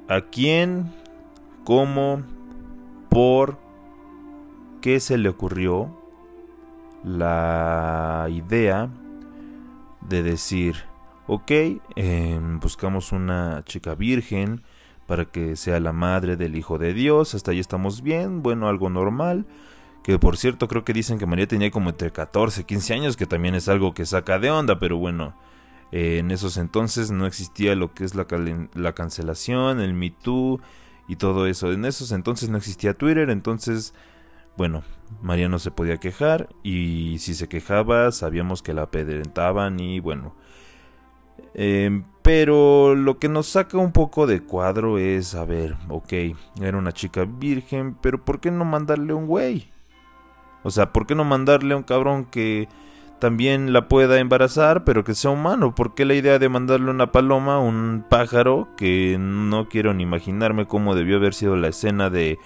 a 0.08 0.22
quién, 0.22 0.94
cómo, 1.64 2.22
por 3.10 3.58
qué 4.82 5.00
se 5.00 5.18
le 5.18 5.30
ocurrió 5.30 5.98
la 7.04 8.28
idea 8.30 8.90
de 10.02 10.24
decir, 10.24 10.76
ok, 11.28 11.52
em, 11.96 12.60
buscamos 12.60 13.12
una 13.12 13.64
chica 13.64 13.96
virgen 13.96 14.64
para 15.08 15.26
que 15.26 15.56
sea 15.56 15.80
la 15.80 15.94
madre 15.94 16.36
del 16.36 16.56
Hijo 16.56 16.78
de 16.78 16.94
Dios, 16.94 17.36
hasta 17.36 17.52
ahí 17.52 17.60
estamos 17.60 18.02
bien, 18.02 18.42
bueno, 18.42 18.68
algo 18.68 18.90
normal. 18.90 19.46
Que 20.04 20.20
por 20.20 20.38
cierto 20.38 20.68
creo 20.68 20.86
que 20.86 20.94
dicen 20.94 21.18
que 21.18 21.26
María 21.26 21.48
tenía 21.48 21.72
como 21.72 21.90
entre 21.90 22.12
14 22.12 22.62
y 22.62 22.64
15 22.66 22.94
años, 22.94 23.18
que 23.18 23.26
también 23.26 23.56
es 23.56 23.68
algo 23.68 23.94
que 23.96 24.06
saca 24.06 24.38
de 24.38 24.52
onda, 24.52 24.78
pero 24.78 24.98
bueno, 24.98 25.36
eh, 25.92 26.20
en 26.20 26.30
esos 26.30 26.58
entonces 26.58 27.10
no 27.10 27.26
existía 27.26 27.76
lo 27.76 27.94
que 27.94 28.04
es 28.04 28.14
la, 28.14 28.28
la 28.76 28.94
cancelación, 28.94 29.80
el 29.80 29.94
Me 29.94 30.12
Too 30.12 30.60
y 31.08 31.16
todo 31.16 31.48
eso. 31.48 31.72
En 31.72 31.86
esos 31.86 32.12
entonces 32.12 32.50
no 32.50 32.58
existía 32.58 32.94
Twitter, 32.94 33.32
entonces, 33.32 33.96
bueno, 34.58 34.84
María 35.22 35.50
no 35.50 35.58
se 35.58 35.72
podía 35.72 35.98
quejar 35.98 36.50
y 36.62 37.18
si 37.20 37.34
se 37.34 37.48
quejaba 37.48 38.12
sabíamos 38.12 38.62
que 38.62 38.74
la 38.74 38.84
apedrentaban 38.84 39.80
y 39.80 40.00
bueno. 40.00 40.36
Eh, 41.56 42.04
pero 42.26 42.96
lo 42.96 43.20
que 43.20 43.30
nos 43.30 43.46
saca 43.46 43.78
un 43.78 43.92
poco 43.92 44.26
de 44.26 44.42
cuadro 44.42 44.98
es, 44.98 45.36
a 45.36 45.46
ver, 45.46 45.76
ok, 45.90 46.12
era 46.60 46.76
una 46.76 46.92
chica 46.92 47.24
virgen, 47.24 47.96
pero 48.02 48.26
¿por 48.26 48.40
qué 48.40 48.50
no 48.50 48.66
mandarle 48.66 49.14
un 49.14 49.28
güey? 49.28 49.70
O 50.64 50.72
sea, 50.72 50.92
¿por 50.92 51.06
qué 51.06 51.14
no 51.14 51.24
mandarle 51.24 51.76
a 51.76 51.78
un 51.78 51.84
cabrón 51.84 52.26
que 52.26 52.68
también 53.20 53.74
la 53.74 53.88
pueda 53.88 54.18
embarazar, 54.18 54.86
pero 54.86 55.04
que 55.04 55.14
sea 55.14 55.30
humano? 55.30 55.76
¿Por 55.76 55.94
qué 55.94 56.04
la 56.04 56.16
idea 56.16 56.40
de 56.40 56.50
mandarle 56.50 56.90
una 56.90 57.12
paloma, 57.12 57.60
un 57.60 58.04
pájaro, 58.10 58.70
que 58.76 59.18
no 59.20 59.70
quiero 59.70 59.94
ni 59.94 60.02
imaginarme 60.02 60.66
cómo 60.66 60.96
debió 60.96 61.18
haber 61.18 61.36
sido 61.36 61.56
la 61.56 61.68
escena 61.68 62.10
de 62.10 62.40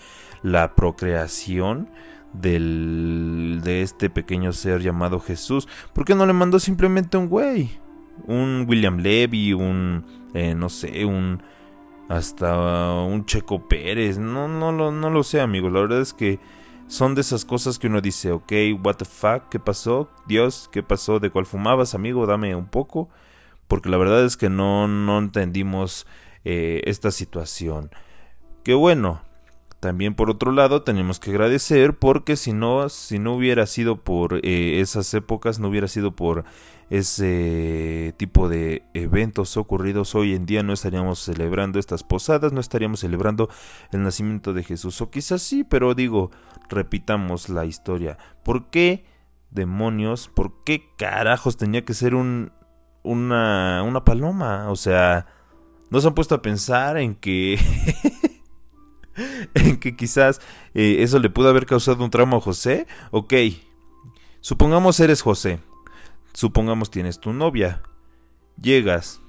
la 0.43 0.75
procreación? 0.75 1.87
Del, 2.33 3.61
de 3.63 3.81
este 3.81 4.09
pequeño 4.09 4.51
ser 4.51 4.81
llamado 4.81 5.21
Jesús. 5.21 5.69
¿Por 5.93 6.03
qué 6.03 6.15
no 6.15 6.25
le 6.25 6.33
mandó 6.33 6.59
simplemente 6.59 7.17
un 7.17 7.29
güey? 7.29 7.79
Un 8.25 8.65
William 8.67 8.99
Levy, 8.99 9.53
un, 9.53 10.05
eh, 10.33 10.55
no 10.55 10.69
sé, 10.69 11.05
un, 11.05 11.41
hasta 12.09 12.93
un 13.01 13.25
Checo 13.25 13.67
Pérez. 13.67 14.17
No, 14.17 14.47
no, 14.47 14.71
no, 14.71 14.91
no 14.91 15.09
lo 15.09 15.23
sé, 15.23 15.41
amigos. 15.41 15.71
La 15.71 15.81
verdad 15.81 16.01
es 16.01 16.13
que 16.13 16.39
son 16.87 17.15
de 17.15 17.21
esas 17.21 17.45
cosas 17.45 17.77
que 17.77 17.87
uno 17.87 18.01
dice, 18.01 18.31
ok, 18.31 18.51
what 18.83 18.95
the 18.95 19.05
fuck, 19.05 19.49
¿qué 19.49 19.59
pasó? 19.59 20.09
Dios, 20.27 20.69
¿qué 20.71 20.81
pasó? 20.81 21.19
¿De 21.19 21.29
cuál 21.29 21.45
fumabas, 21.45 21.93
amigo? 21.93 22.25
Dame 22.25 22.55
un 22.55 22.67
poco. 22.67 23.09
Porque 23.67 23.89
la 23.89 23.97
verdad 23.97 24.25
es 24.25 24.37
que 24.37 24.49
no, 24.49 24.87
no 24.87 25.19
entendimos 25.19 26.07
eh, 26.43 26.81
esta 26.85 27.11
situación. 27.11 27.91
Que 28.63 28.73
bueno, 28.73 29.21
también 29.79 30.13
por 30.13 30.29
otro 30.29 30.51
lado 30.51 30.81
tenemos 30.81 31.19
que 31.19 31.31
agradecer 31.31 31.97
porque 31.97 32.35
si 32.35 32.51
no, 32.51 32.89
si 32.89 33.17
no 33.17 33.33
hubiera 33.33 33.65
sido 33.65 34.03
por 34.03 34.45
eh, 34.45 34.81
esas 34.81 35.13
épocas, 35.13 35.59
no 35.59 35.69
hubiera 35.69 35.87
sido 35.87 36.15
por 36.15 36.43
ese 36.89 38.13
tipo 38.17 38.49
de 38.49 38.83
eventos 38.93 39.55
ocurridos 39.55 40.15
hoy 40.15 40.33
en 40.33 40.45
día 40.45 40.63
no 40.63 40.73
estaríamos 40.73 41.19
celebrando 41.19 41.79
estas 41.79 42.03
posadas, 42.03 42.51
no 42.51 42.59
estaríamos 42.59 42.99
celebrando 42.99 43.49
el 43.91 44.03
nacimiento 44.03 44.53
de 44.53 44.63
Jesús. 44.63 44.99
O 45.01 45.09
quizás 45.09 45.41
sí, 45.41 45.63
pero 45.63 45.93
digo, 45.93 46.31
repitamos 46.67 47.47
la 47.47 47.65
historia. 47.65 48.17
¿Por 48.43 48.69
qué 48.69 49.05
demonios, 49.49 50.27
por 50.27 50.63
qué 50.65 50.89
carajos 50.97 51.57
tenía 51.57 51.85
que 51.85 51.93
ser 51.93 52.15
un, 52.15 52.51
una, 53.03 53.83
una 53.83 54.03
paloma? 54.03 54.69
O 54.69 54.75
sea, 54.75 55.27
¿no 55.89 56.01
se 56.01 56.07
han 56.07 56.15
puesto 56.15 56.35
a 56.35 56.41
pensar 56.41 56.97
en 56.97 57.15
que... 57.15 57.59
en 59.53 59.77
que 59.79 59.95
quizás 59.95 60.41
eh, 60.73 60.97
eso 60.99 61.19
le 61.19 61.29
pudo 61.29 61.49
haber 61.49 61.65
causado 61.65 62.03
un 62.03 62.09
trauma 62.09 62.37
a 62.37 62.41
José? 62.41 62.87
Ok, 63.11 63.33
supongamos 64.41 64.99
eres 64.99 65.21
José 65.21 65.59
Supongamos 66.33 66.91
tienes 66.91 67.19
tu 67.19 67.33
novia. 67.33 67.81
Llegas, 68.61 69.21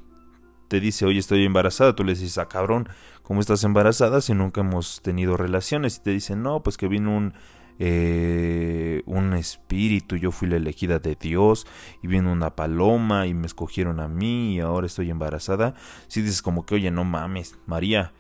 te 0.69 0.81
dice, 0.81 1.07
oye, 1.07 1.19
estoy 1.19 1.45
embarazada. 1.45 1.95
Tú 1.95 2.05
le 2.05 2.15
dices, 2.15 2.39
ah, 2.39 2.47
cabrón, 2.47 2.89
¿cómo 3.23 3.41
estás 3.41 3.65
embarazada 3.65 4.21
si 4.21 4.35
nunca 4.35 4.61
hemos 4.61 5.03
tenido 5.03 5.37
relaciones? 5.37 5.97
Y 5.97 6.03
te 6.03 6.11
dice, 6.11 6.37
no, 6.37 6.63
pues 6.63 6.77
que 6.77 6.89
vino 6.89 7.17
un, 7.17 7.35
eh, 7.79 9.03
un 9.07 9.33
espíritu, 9.33 10.17
yo 10.17 10.31
fui 10.31 10.49
la 10.49 10.57
elegida 10.57 10.99
de 10.99 11.17
Dios, 11.19 11.67
y 12.03 12.07
vino 12.07 12.31
una 12.31 12.55
paloma, 12.55 13.27
y 13.27 13.35
me 13.35 13.47
escogieron 13.47 13.99
a 13.99 14.07
mí, 14.07 14.57
y 14.57 14.61
ahora 14.61 14.87
estoy 14.87 15.11
embarazada. 15.11 15.75
Si 16.07 16.23
dices 16.23 16.43
como 16.43 16.67
que, 16.67 16.75
oye, 16.75 16.91
no 16.91 17.05
mames, 17.05 17.59
María, 17.67 18.13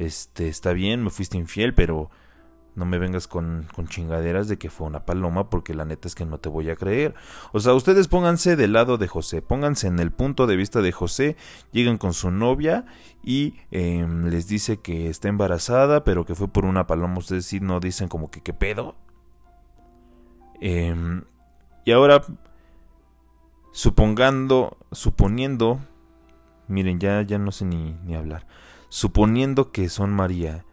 este, 0.00 0.48
está 0.48 0.72
bien, 0.72 1.04
me 1.04 1.10
fuiste 1.10 1.36
infiel, 1.36 1.74
pero 1.74 2.10
no 2.74 2.86
me 2.86 2.98
vengas 2.98 3.28
con, 3.28 3.68
chingaderas 3.88 4.48
de 4.48 4.56
que 4.56 4.70
fue 4.70 4.86
una 4.86 5.04
paloma 5.04 5.50
porque 5.50 5.74
la 5.74 5.84
neta 5.84 6.08
es 6.08 6.14
que 6.14 6.24
no 6.24 6.38
te 6.38 6.48
voy 6.48 6.70
a 6.70 6.76
creer. 6.76 7.14
O 7.52 7.60
sea, 7.60 7.74
ustedes 7.74 8.08
pónganse 8.08 8.56
del 8.56 8.72
lado 8.72 8.96
de 8.96 9.08
José, 9.08 9.42
pónganse 9.42 9.88
en 9.88 9.98
el 9.98 10.10
punto 10.10 10.46
de 10.46 10.56
vista 10.56 10.80
de 10.80 10.90
José, 10.90 11.36
llegan 11.72 11.98
con 11.98 12.14
su 12.14 12.30
novia 12.30 12.86
y 13.22 13.56
em, 13.70 14.28
les 14.28 14.48
dice 14.48 14.78
que 14.80 15.10
está 15.10 15.28
embarazada, 15.28 16.02
pero 16.02 16.24
que 16.24 16.34
fue 16.34 16.48
por 16.48 16.64
una 16.64 16.86
paloma. 16.86 17.18
Ustedes 17.18 17.44
sí 17.44 17.60
no 17.60 17.78
dicen 17.78 18.08
como 18.08 18.30
que 18.30 18.40
qué 18.40 18.54
pedo. 18.54 18.96
Em, 20.62 21.24
y 21.84 21.92
ahora, 21.92 22.22
supongando, 23.72 24.78
suponiendo, 24.92 25.78
miren, 26.68 26.98
ya, 27.00 27.20
ya 27.20 27.38
no 27.38 27.52
sé 27.52 27.66
ni 27.66 28.14
hablar. 28.14 28.46
Suponiendo 28.90 29.72
que 29.72 29.88
son 29.88 30.12
María 30.12 30.66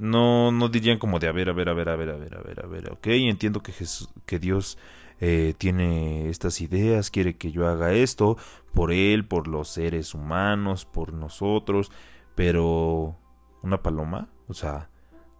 no, 0.00 0.50
no 0.50 0.68
dirían 0.70 0.98
como 0.98 1.18
de 1.18 1.28
a 1.28 1.32
ver, 1.32 1.50
a 1.50 1.52
ver, 1.52 1.68
a 1.68 1.74
ver, 1.74 1.88
a 1.90 1.96
ver, 1.96 2.10
a 2.10 2.16
ver, 2.16 2.34
a 2.34 2.40
ver, 2.40 2.64
a 2.64 2.66
ver, 2.66 2.92
ok, 2.92 3.06
entiendo 3.08 3.62
que, 3.62 3.72
Jesús, 3.72 4.08
que 4.24 4.38
Dios 4.38 4.78
eh, 5.20 5.54
tiene 5.58 6.30
estas 6.30 6.62
ideas, 6.62 7.10
quiere 7.10 7.36
que 7.36 7.52
yo 7.52 7.68
haga 7.68 7.92
esto 7.92 8.38
por 8.72 8.92
Él, 8.92 9.26
por 9.26 9.46
los 9.46 9.68
seres 9.68 10.14
humanos, 10.14 10.86
por 10.86 11.12
nosotros, 11.12 11.92
pero 12.34 13.18
una 13.62 13.82
paloma, 13.82 14.30
o 14.48 14.54
sea, 14.54 14.88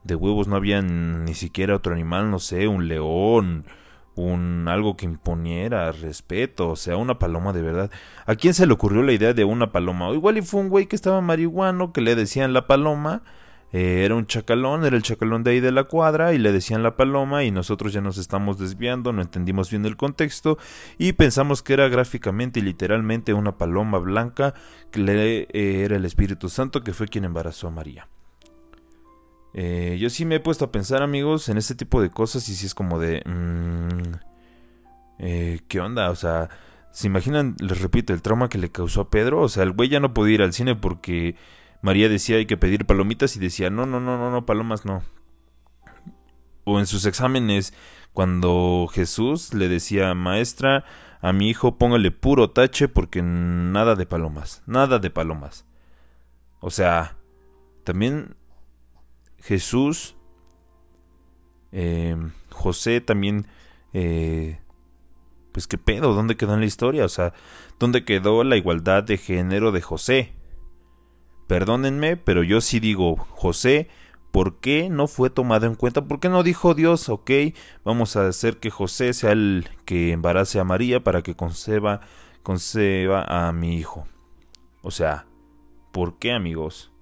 de 0.04 0.14
huevos 0.14 0.46
no 0.46 0.56
había 0.56 0.82
ni 0.82 1.32
siquiera 1.32 1.76
otro 1.76 1.94
animal, 1.94 2.30
no 2.30 2.38
sé, 2.38 2.68
un 2.68 2.86
león, 2.86 3.64
un 4.14 4.66
algo 4.68 4.96
que 4.96 5.06
imponiera 5.06 5.92
respeto, 5.92 6.70
o 6.70 6.76
sea, 6.76 6.96
una 6.96 7.18
paloma 7.18 7.52
de 7.52 7.62
verdad. 7.62 7.90
¿A 8.26 8.34
quién 8.34 8.54
se 8.54 8.66
le 8.66 8.72
ocurrió 8.72 9.02
la 9.02 9.12
idea 9.12 9.32
de 9.32 9.44
una 9.44 9.72
paloma? 9.72 10.08
O 10.08 10.14
igual 10.14 10.38
y 10.38 10.42
fue 10.42 10.60
un 10.60 10.68
güey 10.68 10.86
que 10.86 10.96
estaba 10.96 11.20
marihuano, 11.20 11.92
que 11.92 12.00
le 12.00 12.14
decían 12.14 12.52
la 12.52 12.66
paloma, 12.66 13.22
eh, 13.72 14.02
era 14.04 14.16
un 14.16 14.26
chacalón, 14.26 14.84
era 14.84 14.96
el 14.96 15.02
chacalón 15.02 15.44
de 15.44 15.52
ahí 15.52 15.60
de 15.60 15.70
la 15.70 15.84
cuadra 15.84 16.34
y 16.34 16.38
le 16.38 16.50
decían 16.50 16.82
la 16.82 16.96
paloma 16.96 17.44
y 17.44 17.52
nosotros 17.52 17.92
ya 17.92 18.00
nos 18.00 18.18
estamos 18.18 18.58
desviando, 18.58 19.12
no 19.12 19.22
entendimos 19.22 19.70
bien 19.70 19.86
el 19.86 19.96
contexto 19.96 20.58
y 20.98 21.12
pensamos 21.12 21.62
que 21.62 21.74
era 21.74 21.88
gráficamente 21.88 22.58
y 22.58 22.64
literalmente 22.64 23.32
una 23.32 23.58
paloma 23.58 23.98
blanca 23.98 24.54
que 24.90 25.00
le, 25.00 25.40
eh, 25.42 25.84
era 25.84 25.96
el 25.96 26.04
Espíritu 26.04 26.48
Santo 26.48 26.82
que 26.82 26.92
fue 26.92 27.06
quien 27.06 27.24
embarazó 27.24 27.68
a 27.68 27.70
María. 27.70 28.08
Eh, 29.54 29.98
yo 30.00 30.10
sí 30.10 30.24
me 30.24 30.36
he 30.36 30.40
puesto 30.40 30.66
a 30.66 30.72
pensar 30.72 31.02
amigos 31.02 31.48
en 31.48 31.58
este 31.58 31.74
tipo 31.74 32.00
de 32.00 32.10
cosas 32.10 32.48
y 32.48 32.54
si 32.54 32.66
es 32.66 32.74
como 32.74 32.98
de... 32.98 33.22
Mm, 33.26 34.12
¿Qué 35.68 35.80
onda? 35.80 36.10
O 36.10 36.16
sea... 36.16 36.48
¿Se 36.92 37.06
imaginan, 37.06 37.56
les 37.60 37.80
repito, 37.80 38.12
el 38.12 38.22
trauma 38.22 38.48
que 38.48 38.58
le 38.58 38.70
causó 38.72 39.02
a 39.02 39.10
Pedro? 39.10 39.42
O 39.42 39.48
sea, 39.48 39.62
el 39.62 39.72
güey 39.72 39.88
ya 39.88 40.00
no 40.00 40.12
podía 40.12 40.34
ir 40.34 40.42
al 40.42 40.52
cine 40.52 40.74
porque 40.74 41.36
María 41.82 42.08
decía 42.08 42.36
hay 42.36 42.46
que 42.46 42.56
pedir 42.56 42.84
palomitas 42.84 43.36
y 43.36 43.40
decía 43.40 43.70
no, 43.70 43.86
no, 43.86 44.00
no, 44.00 44.18
no, 44.18 44.30
no, 44.30 44.44
palomas 44.44 44.84
no. 44.84 45.02
O 46.64 46.78
en 46.78 46.86
sus 46.86 47.06
exámenes, 47.06 47.72
cuando 48.12 48.88
Jesús 48.92 49.54
le 49.54 49.68
decía, 49.68 50.14
maestra, 50.14 50.84
a 51.20 51.32
mi 51.32 51.48
hijo 51.48 51.78
póngale 51.78 52.10
puro 52.10 52.50
tache 52.50 52.88
porque 52.88 53.22
nada 53.22 53.94
de 53.94 54.06
palomas, 54.06 54.62
nada 54.66 54.98
de 54.98 55.10
palomas. 55.10 55.64
O 56.58 56.70
sea, 56.70 57.16
también 57.84 58.36
Jesús 59.42 60.16
eh, 61.72 62.16
José 62.50 63.00
también, 63.00 63.46
eh, 63.92 64.60
pues 65.52 65.66
qué 65.66 65.78
pedo, 65.78 66.14
¿dónde 66.14 66.36
quedó 66.36 66.54
en 66.54 66.60
la 66.60 66.66
historia? 66.66 67.04
O 67.04 67.08
sea, 67.08 67.32
¿dónde 67.78 68.04
quedó 68.04 68.44
la 68.44 68.56
igualdad 68.56 69.02
de 69.02 69.18
género 69.18 69.72
de 69.72 69.80
José? 69.80 70.34
Perdónenme, 71.46 72.16
pero 72.16 72.42
yo 72.42 72.60
sí 72.60 72.80
digo, 72.80 73.16
José, 73.16 73.88
¿por 74.30 74.60
qué 74.60 74.88
no 74.88 75.08
fue 75.08 75.30
tomado 75.30 75.66
en 75.66 75.74
cuenta? 75.74 76.06
¿Por 76.06 76.20
qué 76.20 76.28
no 76.28 76.42
dijo 76.42 76.74
Dios, 76.74 77.08
ok, 77.08 77.30
vamos 77.84 78.16
a 78.16 78.28
hacer 78.28 78.58
que 78.58 78.70
José 78.70 79.12
sea 79.14 79.32
el 79.32 79.68
que 79.84 80.12
embarace 80.12 80.60
a 80.60 80.64
María 80.64 81.02
para 81.02 81.22
que 81.22 81.34
conceba, 81.34 82.00
conceba 82.42 83.24
a 83.24 83.52
mi 83.52 83.76
hijo? 83.76 84.06
O 84.82 84.90
sea, 84.90 85.26
¿por 85.92 86.18
qué 86.18 86.32
amigos? 86.32 86.92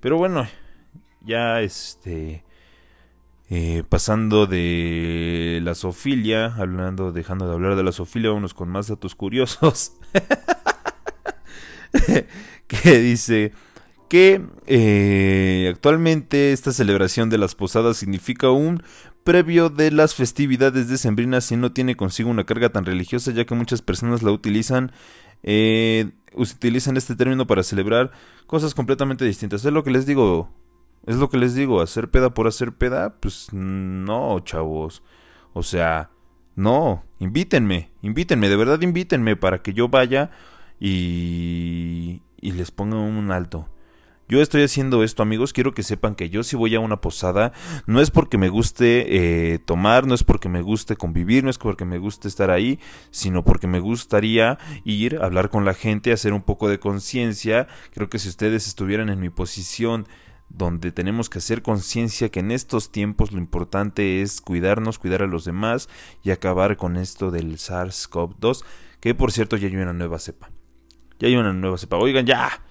Pero 0.00 0.18
bueno, 0.18 0.46
ya 1.26 1.60
este 1.60 2.44
eh, 3.48 3.84
pasando 3.88 4.46
de 4.46 5.60
la 5.62 5.74
sofilia, 5.74 6.46
hablando, 6.56 7.12
dejando 7.12 7.46
de 7.46 7.52
hablar 7.54 7.76
de 7.76 7.84
la 7.84 7.92
sofilia, 7.92 8.30
vámonos 8.30 8.54
con 8.54 8.68
más 8.68 8.88
datos 8.88 9.14
curiosos. 9.14 9.92
que 12.66 12.98
dice 12.98 13.52
que 14.08 14.42
eh, 14.66 15.70
actualmente 15.72 16.52
esta 16.52 16.72
celebración 16.72 17.30
de 17.30 17.38
las 17.38 17.54
posadas 17.54 17.96
significa 17.96 18.50
un 18.50 18.82
previo 19.24 19.68
de 19.70 19.90
las 19.90 20.14
festividades 20.14 20.88
decembrinas 20.88 21.50
y 21.50 21.56
no 21.56 21.72
tiene 21.72 21.96
consigo 21.96 22.30
una 22.30 22.44
carga 22.44 22.68
tan 22.68 22.84
religiosa 22.84 23.32
ya 23.32 23.44
que 23.44 23.56
muchas 23.56 23.82
personas 23.82 24.22
la 24.22 24.30
utilizan 24.30 24.92
eh, 25.42 26.10
utilizan 26.34 26.96
este 26.96 27.16
término 27.16 27.46
para 27.46 27.62
celebrar 27.62 28.12
cosas 28.46 28.74
completamente 28.74 29.24
distintas. 29.24 29.64
Es 29.64 29.72
lo 29.72 29.82
que 29.84 29.90
les 29.90 30.06
digo, 30.06 30.50
es 31.06 31.16
lo 31.16 31.30
que 31.30 31.38
les 31.38 31.54
digo, 31.54 31.80
hacer 31.80 32.10
peda 32.10 32.30
por 32.34 32.46
hacer 32.46 32.72
peda, 32.72 33.16
pues 33.20 33.52
no, 33.52 34.40
chavos. 34.40 35.02
O 35.52 35.62
sea, 35.62 36.10
no, 36.56 37.04
invítenme, 37.18 37.90
invítenme, 38.02 38.48
de 38.48 38.56
verdad 38.56 38.80
invítenme 38.80 39.36
para 39.36 39.62
que 39.62 39.72
yo 39.72 39.88
vaya 39.88 40.30
y, 40.80 42.22
y 42.40 42.52
les 42.52 42.70
ponga 42.70 42.98
un 42.98 43.30
alto. 43.30 43.68
Yo 44.28 44.42
estoy 44.42 44.64
haciendo 44.64 45.04
esto, 45.04 45.22
amigos. 45.22 45.52
Quiero 45.52 45.72
que 45.72 45.84
sepan 45.84 46.16
que 46.16 46.30
yo 46.30 46.42
si 46.42 46.56
voy 46.56 46.74
a 46.74 46.80
una 46.80 47.00
posada, 47.00 47.52
no 47.86 48.00
es 48.00 48.10
porque 48.10 48.38
me 48.38 48.48
guste 48.48 49.54
eh, 49.54 49.58
tomar, 49.60 50.06
no 50.08 50.14
es 50.14 50.24
porque 50.24 50.48
me 50.48 50.62
guste 50.62 50.96
convivir, 50.96 51.44
no 51.44 51.50
es 51.50 51.58
porque 51.58 51.84
me 51.84 51.98
guste 51.98 52.26
estar 52.26 52.50
ahí, 52.50 52.80
sino 53.12 53.44
porque 53.44 53.68
me 53.68 53.78
gustaría 53.78 54.58
ir, 54.84 55.20
hablar 55.22 55.48
con 55.48 55.64
la 55.64 55.74
gente, 55.74 56.12
hacer 56.12 56.32
un 56.32 56.42
poco 56.42 56.68
de 56.68 56.80
conciencia. 56.80 57.68
Creo 57.92 58.10
que 58.10 58.18
si 58.18 58.28
ustedes 58.28 58.66
estuvieran 58.66 59.10
en 59.10 59.20
mi 59.20 59.30
posición 59.30 60.08
donde 60.48 60.92
tenemos 60.92 61.28
que 61.28 61.38
hacer 61.38 61.62
conciencia 61.62 62.30
que 62.30 62.40
en 62.40 62.50
estos 62.50 62.90
tiempos 62.92 63.32
lo 63.32 63.38
importante 63.38 64.22
es 64.22 64.40
cuidarnos, 64.40 64.98
cuidar 64.98 65.22
a 65.22 65.26
los 65.26 65.44
demás 65.44 65.88
y 66.22 66.30
acabar 66.30 66.76
con 66.76 66.96
esto 66.96 67.30
del 67.30 67.56
SARS-CoV-2, 67.56 68.64
que 69.00 69.14
por 69.14 69.32
cierto 69.32 69.56
ya 69.56 69.68
hay 69.68 69.76
una 69.76 69.92
nueva 69.92 70.18
cepa. 70.18 70.50
Ya 71.18 71.28
hay 71.28 71.36
una 71.36 71.52
nueva 71.52 71.78
cepa. 71.78 71.96
Oigan, 71.96 72.26
ya. 72.26 72.62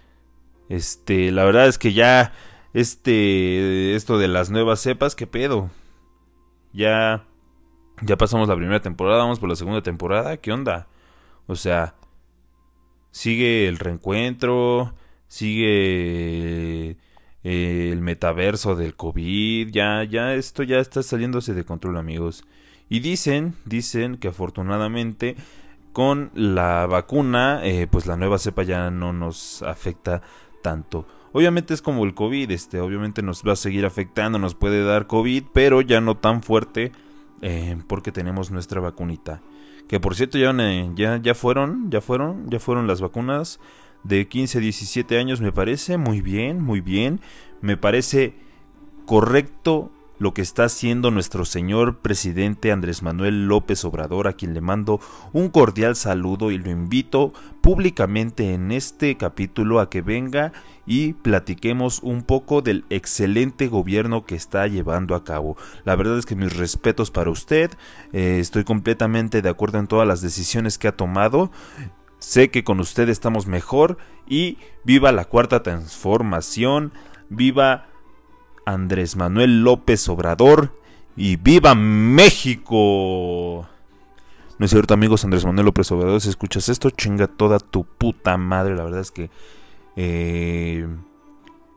Este, 0.70 1.32
la 1.32 1.44
verdad 1.44 1.68
es 1.68 1.78
que 1.78 1.94
ya 1.94 2.34
este 2.74 3.96
esto 3.96 4.18
de 4.18 4.28
las 4.28 4.50
nuevas 4.50 4.80
cepas, 4.80 5.16
qué 5.16 5.28
pedo. 5.28 5.70
Ya 6.74 7.26
ya 8.02 8.18
pasamos 8.18 8.48
la 8.48 8.56
primera 8.56 8.82
temporada, 8.82 9.20
vamos 9.20 9.40
por 9.40 9.50
la 9.50 9.56
segunda 9.56 9.82
temporada, 9.82 10.38
¿qué 10.38 10.52
onda? 10.52 10.88
O 11.48 11.56
sea, 11.56 11.96
sigue 13.12 13.68
el 13.68 13.78
reencuentro, 13.78 14.94
sigue 15.28 16.98
eh, 17.48 17.92
el 17.92 18.02
metaverso 18.02 18.76
del 18.76 18.96
COVID, 18.96 19.70
ya, 19.70 20.04
ya 20.04 20.34
esto 20.34 20.64
ya 20.64 20.80
está 20.80 21.04
saliéndose 21.04 21.54
de 21.54 21.64
control 21.64 21.98
amigos. 21.98 22.44
Y 22.90 23.02
dicen, 23.02 23.54
dicen 23.66 24.18
que 24.18 24.30
afortunadamente 24.30 25.36
con 25.94 26.32
la 26.34 26.88
vacuna, 26.88 27.60
eh, 27.64 27.86
pues 27.90 28.08
la 28.08 28.18
nueva 28.18 28.40
cepa 28.40 28.64
ya 28.64 28.90
no 28.90 29.14
nos 29.14 29.62
afecta 29.62 30.24
tanto. 30.64 31.06
Obviamente 31.34 31.76
es 31.76 31.84
como 31.84 32.04
el 32.06 32.16
COVID, 32.16 32.50
este, 32.50 32.80
obviamente 32.80 33.22
nos 33.22 33.44
va 33.44 33.54
a 33.54 33.58
seguir 33.58 33.86
afectando, 33.86 34.40
nos 34.40 34.56
puede 34.56 34.84
dar 34.84 35.06
COVID, 35.06 35.44
pero 35.54 35.82
ya 35.82 36.02
no 36.02 36.18
tan 36.18 36.42
fuerte 36.42 36.94
eh, 37.44 37.78
porque 37.88 38.12
tenemos 38.12 38.50
nuestra 38.50 38.82
vacunita. 38.82 39.44
Que 39.88 40.00
por 40.00 40.16
cierto 40.16 40.40
ya, 40.40 40.52
ya, 40.96 41.18
ya 41.18 41.36
fueron, 41.36 41.92
ya 41.92 42.02
fueron, 42.02 42.50
ya 42.50 42.60
fueron 42.60 42.88
las 42.88 43.02
vacunas 43.02 43.60
de 44.06 44.28
15 44.28 44.60
a 44.60 44.62
17 44.62 45.18
años 45.18 45.42
me 45.42 45.52
parece 45.52 45.98
muy 45.98 46.22
bien, 46.22 46.62
muy 46.62 46.80
bien. 46.80 47.20
Me 47.62 47.76
parece 47.76 48.36
correcto 49.06 49.92
lo 50.18 50.34
que 50.34 50.42
está 50.42 50.66
haciendo 50.66 51.12
nuestro 51.12 51.44
señor 51.44 51.98
presidente 51.98 52.72
Andrés 52.72 53.02
Manuel 53.02 53.48
López 53.48 53.84
Obrador, 53.84 54.28
a 54.28 54.34
quien 54.34 54.54
le 54.54 54.62
mando 54.62 55.02
un 55.34 55.50
cordial 55.50 55.96
saludo 55.96 56.52
y 56.52 56.58
lo 56.58 56.70
invito 56.70 57.34
públicamente 57.62 58.54
en 58.54 58.72
este 58.72 59.18
capítulo 59.18 59.80
a 59.80 59.90
que 59.90 60.02
venga 60.02 60.54
y 60.86 61.14
platiquemos 61.14 62.00
un 62.02 62.22
poco 62.24 62.62
del 62.62 62.86
excelente 62.90 63.68
gobierno 63.68 64.26
que 64.26 64.36
está 64.36 64.68
llevando 64.68 65.16
a 65.16 65.24
cabo. 65.24 65.58
La 65.84 65.96
verdad 65.96 66.18
es 66.18 66.26
que 66.26 66.36
mis 66.36 66.56
respetos 66.56 67.12
para 67.12 67.32
usted, 67.32 67.72
eh, 68.14 68.38
estoy 68.40 68.64
completamente 68.64 69.42
de 69.42 69.50
acuerdo 69.50 69.80
en 69.80 69.88
todas 69.88 70.08
las 70.08 70.22
decisiones 70.22 70.78
que 70.78 70.88
ha 70.88 70.96
tomado. 70.96 71.52
Sé 72.20 72.50
que 72.50 72.64
con 72.64 72.80
usted 72.80 73.10
estamos 73.10 73.48
mejor 73.48 73.98
y 74.28 74.58
viva 74.84 75.12
la 75.12 75.26
cuarta 75.26 75.64
transformación, 75.64 76.92
viva 77.30 77.88
Andrés 78.66 79.16
Manuel 79.16 79.64
López 79.64 80.08
Obrador 80.10 80.80
y 81.16 81.36
viva 81.36 81.76
México. 81.76 83.68
No 84.58 84.66
es 84.66 84.72
cierto, 84.72 84.94
amigos, 84.94 85.24
Andrés 85.24 85.46
Manuel 85.46 85.66
López 85.66 85.92
Obrador, 85.92 86.22
si 86.22 86.30
escuchas 86.30 86.70
esto, 86.70 86.90
chinga 86.90 87.28
toda 87.28 87.60
tu 87.60 87.84
puta 87.84 88.38
madre. 88.38 88.76
La 88.76 88.86
verdad 88.86 89.02
es 89.02 89.12
que 89.12 89.30
eh, 89.96 90.88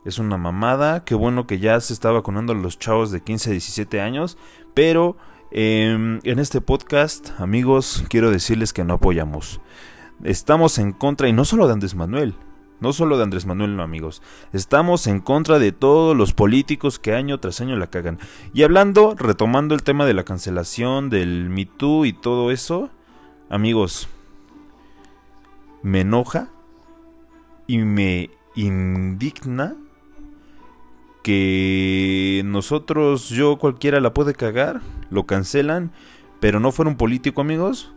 es 0.05 0.19
una 0.19 0.37
mamada. 0.37 1.03
Qué 1.03 1.15
bueno 1.15 1.45
que 1.45 1.59
ya 1.59 1.79
se 1.81 1.93
está 1.93 2.11
vacunando 2.11 2.53
a 2.53 2.55
los 2.55 2.79
chavos 2.79 3.11
de 3.11 3.21
15 3.21 3.49
a 3.49 3.51
17 3.51 4.01
años. 4.01 4.37
Pero 4.73 5.17
em, 5.51 6.19
en 6.23 6.39
este 6.39 6.61
podcast, 6.61 7.31
amigos, 7.39 8.05
quiero 8.09 8.31
decirles 8.31 8.73
que 8.73 8.83
no 8.83 8.95
apoyamos 8.95 9.59
estamos 10.23 10.77
en 10.79 10.91
contra, 10.91 11.27
y 11.27 11.33
no 11.33 11.45
solo 11.45 11.67
de 11.67 11.73
Andrés 11.73 11.95
Manuel, 11.95 12.35
no 12.79 12.93
solo 12.93 13.17
de 13.17 13.23
Andrés 13.23 13.45
Manuel, 13.45 13.75
no 13.75 13.83
amigos, 13.83 14.21
estamos 14.53 15.07
en 15.07 15.19
contra 15.19 15.59
de 15.59 15.71
todos 15.71 16.15
los 16.15 16.33
políticos 16.33 16.99
que 16.99 17.13
año 17.13 17.39
tras 17.39 17.61
año 17.61 17.75
la 17.75 17.87
cagan. 17.87 18.19
Y 18.53 18.63
hablando, 18.63 19.15
retomando 19.17 19.75
el 19.75 19.83
tema 19.83 20.05
de 20.05 20.13
la 20.13 20.23
cancelación, 20.23 21.09
del 21.09 21.49
Me 21.49 21.65
Too 21.65 22.05
y 22.05 22.13
todo 22.13 22.51
eso, 22.51 22.89
amigos, 23.49 24.07
me 25.83 26.01
enoja 26.01 26.49
y 27.67 27.79
me 27.79 28.29
indigna 28.55 29.75
que 31.23 32.41
nosotros, 32.45 33.29
yo 33.29 33.57
cualquiera 33.57 33.99
la 33.99 34.13
puede 34.13 34.33
cagar, 34.33 34.81
lo 35.09 35.25
cancelan, 35.25 35.91
pero 36.39 36.59
no 36.59 36.71
fuera 36.71 36.89
un 36.89 36.97
político, 36.97 37.41
amigos, 37.41 37.91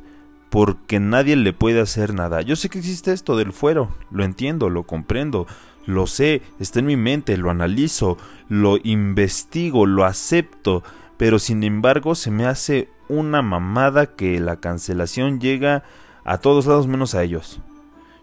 porque 0.52 1.00
nadie 1.00 1.34
le 1.34 1.54
puede 1.54 1.80
hacer 1.80 2.12
nada. 2.12 2.42
Yo 2.42 2.56
sé 2.56 2.68
que 2.68 2.78
existe 2.78 3.10
esto 3.10 3.38
del 3.38 3.54
fuero, 3.54 3.88
lo 4.10 4.22
entiendo, 4.22 4.68
lo 4.68 4.82
comprendo, 4.82 5.46
lo 5.86 6.06
sé, 6.06 6.42
está 6.60 6.80
en 6.80 6.86
mi 6.86 6.96
mente, 6.98 7.38
lo 7.38 7.48
analizo, 7.48 8.18
lo 8.50 8.76
investigo, 8.84 9.86
lo 9.86 10.04
acepto, 10.04 10.82
pero 11.16 11.38
sin 11.38 11.64
embargo 11.64 12.14
se 12.14 12.30
me 12.30 12.44
hace 12.44 12.90
una 13.08 13.40
mamada 13.40 14.14
que 14.14 14.38
la 14.40 14.56
cancelación 14.56 15.40
llega 15.40 15.84
a 16.22 16.36
todos 16.36 16.66
lados 16.66 16.86
menos 16.86 17.14
a 17.14 17.22
ellos. 17.22 17.62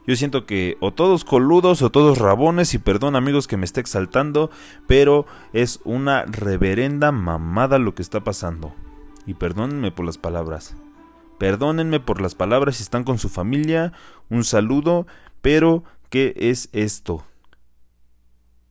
Yo 0.06 0.16
siento 0.16 0.46
que 0.46 0.78
o 0.82 0.94
todos 0.94 1.26
coludos 1.26 1.82
o 1.82 1.90
todos 1.90 2.20
rabones 2.20 2.76
y 2.76 2.78
perdón 2.78 3.16
amigos 3.16 3.48
que 3.48 3.58
me 3.58 3.66
esté 3.66 3.82
exaltando, 3.82 4.52
pero 4.86 5.26
es 5.52 5.80
una 5.84 6.26
reverenda 6.26 7.12
mamada 7.12 7.80
lo 7.80 7.96
que 7.96 8.04
está 8.04 8.24
pasando. 8.24 8.72
Y 9.26 9.34
perdónenme 9.34 9.92
por 9.92 10.06
las 10.06 10.20
palabras. 10.20 10.76
Perdónenme 11.40 12.02
por 12.02 12.22
las 12.22 12.36
palabras 12.36 12.76
si 12.76 12.84
están 12.84 13.06
con 13.06 13.18
su 13.18 13.30
familia, 13.30 13.94
un 14.30 14.44
saludo, 14.44 15.08
pero 15.42 15.86
¿qué 16.10 16.34
es 16.36 16.70
esto? 16.74 17.26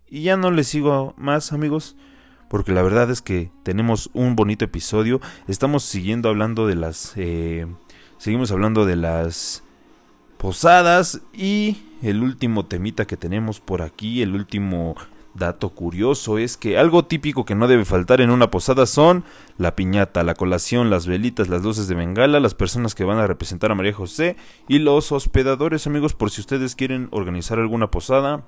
Y 0.07 0.23
ya 0.23 0.37
no 0.37 0.51
les 0.51 0.69
sigo 0.69 1.15
más 1.17 1.53
amigos, 1.53 1.97
porque 2.51 2.73
la 2.73 2.83
verdad 2.83 3.11
es 3.11 3.23
que 3.23 3.51
tenemos 3.63 4.11
un 4.13 4.37
bonito 4.37 4.67
episodio. 4.67 5.21
Estamos 5.49 5.83
siguiendo 5.83 6.29
hablando 6.29 6.67
de 6.67 6.75
las... 6.77 7.15
Eh, 7.17 7.67
seguimos 8.19 8.53
hablando 8.53 8.85
de 8.85 8.97
las 8.97 9.63
posadas 10.37 11.23
y 11.33 11.79
el 12.03 12.23
último 12.23 12.67
temita 12.67 13.07
que 13.07 13.17
tenemos 13.17 13.61
por 13.61 13.81
aquí, 13.81 14.21
el 14.21 14.35
último 14.35 14.95
Dato 15.39 15.71
curioso 15.71 16.39
es 16.39 16.57
que 16.57 16.79
algo 16.79 17.05
típico 17.05 17.45
que 17.45 17.55
no 17.55 17.69
debe 17.69 17.85
faltar 17.85 18.21
en 18.21 18.31
una 18.31 18.51
posada 18.51 18.87
son 18.87 19.25
la 19.57 19.77
piñata, 19.77 20.23
la 20.23 20.35
colación, 20.35 20.91
las 20.91 21.07
velitas, 21.07 21.49
las 21.49 21.63
luces 21.63 21.87
de 21.89 21.95
bengala, 21.95 22.41
las 22.41 22.55
personas 22.55 22.95
que 22.95 23.05
van 23.05 23.19
a 23.19 23.27
representar 23.27 23.71
a 23.71 23.75
María 23.75 23.93
José 23.93 24.37
y 24.67 24.79
los 24.81 25.13
hospedadores, 25.13 25.87
amigos, 25.87 26.15
por 26.15 26.31
si 26.31 26.41
ustedes 26.41 26.75
quieren 26.75 27.09
organizar 27.13 27.59
alguna 27.59 27.91
posada, 27.91 28.45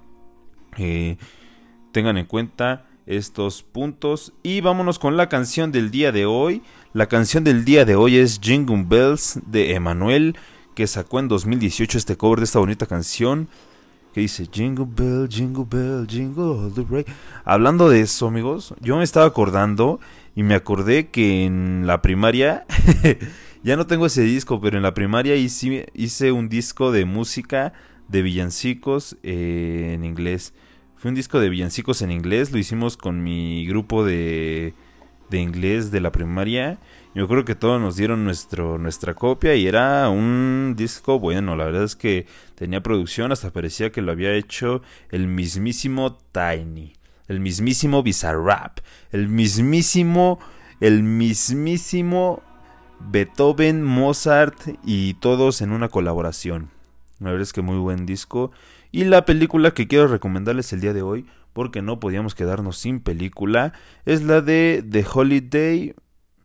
eh, 0.79 1.16
tengan 1.92 2.18
en 2.18 2.26
cuenta 2.26 2.87
estos 3.07 3.62
puntos. 3.62 4.33
Y 4.42 4.61
vámonos 4.61 4.98
con 4.98 5.16
la 5.16 5.29
canción 5.29 5.72
del 5.72 5.90
día 5.90 6.12
de 6.12 6.26
hoy. 6.26 6.62
La 6.92 7.07
canción 7.07 7.44
del 7.44 7.64
día 7.64 7.85
de 7.85 7.96
hoy 7.96 8.16
es 8.16 8.40
Jingle 8.40 8.85
Bells 8.87 9.40
de 9.46 9.74
Emanuel, 9.74 10.37
que 10.74 10.87
sacó 10.87 11.18
en 11.18 11.29
2018 11.29 11.98
este 11.98 12.16
cover 12.16 12.40
de 12.40 12.44
esta 12.44 12.59
bonita 12.59 12.87
canción. 12.87 13.48
Que 14.12 14.23
dice 14.23 14.49
Jingle 14.51 14.87
Bell, 14.88 15.29
Jingle 15.29 15.64
Bell, 15.68 16.07
Jingle 16.09 16.42
All 16.42 16.73
the 16.75 16.81
Way. 16.81 17.05
Hablando 17.44 17.88
de 17.88 18.01
eso, 18.01 18.27
amigos, 18.27 18.75
yo 18.81 18.96
me 18.96 19.05
estaba 19.05 19.27
acordando 19.27 20.01
y 20.35 20.42
me 20.42 20.55
acordé 20.55 21.09
que 21.09 21.44
en 21.44 21.87
la 21.87 22.03
primaria, 22.03 22.66
ya 23.62 23.77
no 23.77 23.87
tengo 23.87 24.07
ese 24.07 24.23
disco, 24.23 24.61
pero 24.61 24.77
en 24.77 24.83
la 24.83 24.94
primaria 24.94 25.37
hice, 25.37 25.88
hice 25.94 26.33
un 26.33 26.49
disco 26.49 26.90
de 26.90 27.05
música 27.05 27.73
de 28.09 28.23
villancicos 28.23 29.16
eh, 29.23 29.92
en 29.94 30.05
inglés. 30.05 30.55
Fue 30.96 31.09
un 31.09 31.14
disco 31.14 31.38
de 31.38 31.49
villancicos 31.49 32.03
en 32.03 32.11
inglés, 32.11 32.51
lo 32.51 32.59
hicimos 32.59 32.96
con 32.96 33.23
mi 33.23 33.64
grupo 33.66 34.05
de, 34.05 34.75
de 35.31 35.40
inglés 35.40 35.90
de 35.90 36.01
la 36.01 36.12
primaria. 36.12 36.79
Yo 37.14 37.27
creo 37.27 37.45
que 37.45 37.55
todos 37.55 37.81
nos 37.81 37.97
dieron 37.97 38.25
nuestro, 38.25 38.79
nuestra 38.79 39.14
copia 39.14 39.55
y 39.55 39.66
era 39.66 40.09
un 40.11 40.75
disco 40.77 41.19
bueno, 41.19 41.57
la 41.57 41.64
verdad 41.64 41.85
es 41.85 41.97
que 41.97 42.27
tenía 42.55 42.83
producción, 42.83 43.33
hasta 43.33 43.53
parecía 43.53 43.90
que 43.90 44.03
lo 44.03 44.12
había 44.12 44.33
hecho 44.35 44.83
el 45.11 45.27
mismísimo 45.27 46.19
Tiny, 46.33 46.93
el 47.27 47.40
mismísimo 47.40 48.03
Bizarrap, 48.03 48.79
el 49.11 49.29
mismísimo, 49.29 50.38
el 50.81 51.03
mismísimo 51.03 52.43
Beethoven, 53.01 53.83
Mozart 53.83 54.57
y 54.85 55.14
todos 55.14 55.62
en 55.62 55.73
una 55.73 55.88
colaboración. 55.88 56.71
La 57.19 57.31
verdad 57.31 57.43
es 57.43 57.53
que 57.53 57.62
muy 57.62 57.79
buen 57.79 58.07
disco. 58.07 58.51
Y 58.93 59.05
la 59.05 59.25
película 59.25 59.73
que 59.73 59.87
quiero 59.87 60.09
recomendarles 60.09 60.73
el 60.73 60.81
día 60.81 60.93
de 60.93 61.03
hoy, 61.03 61.27
porque 61.53 61.83
no 61.83 62.01
podíamos 62.01 62.35
quedarnos 62.35 62.79
sin 62.79 63.01
película, 63.01 63.73
es 64.05 64.23
la 64.23 64.41
de 64.41 64.85
The 64.89 65.05
Holiday. 65.13 65.95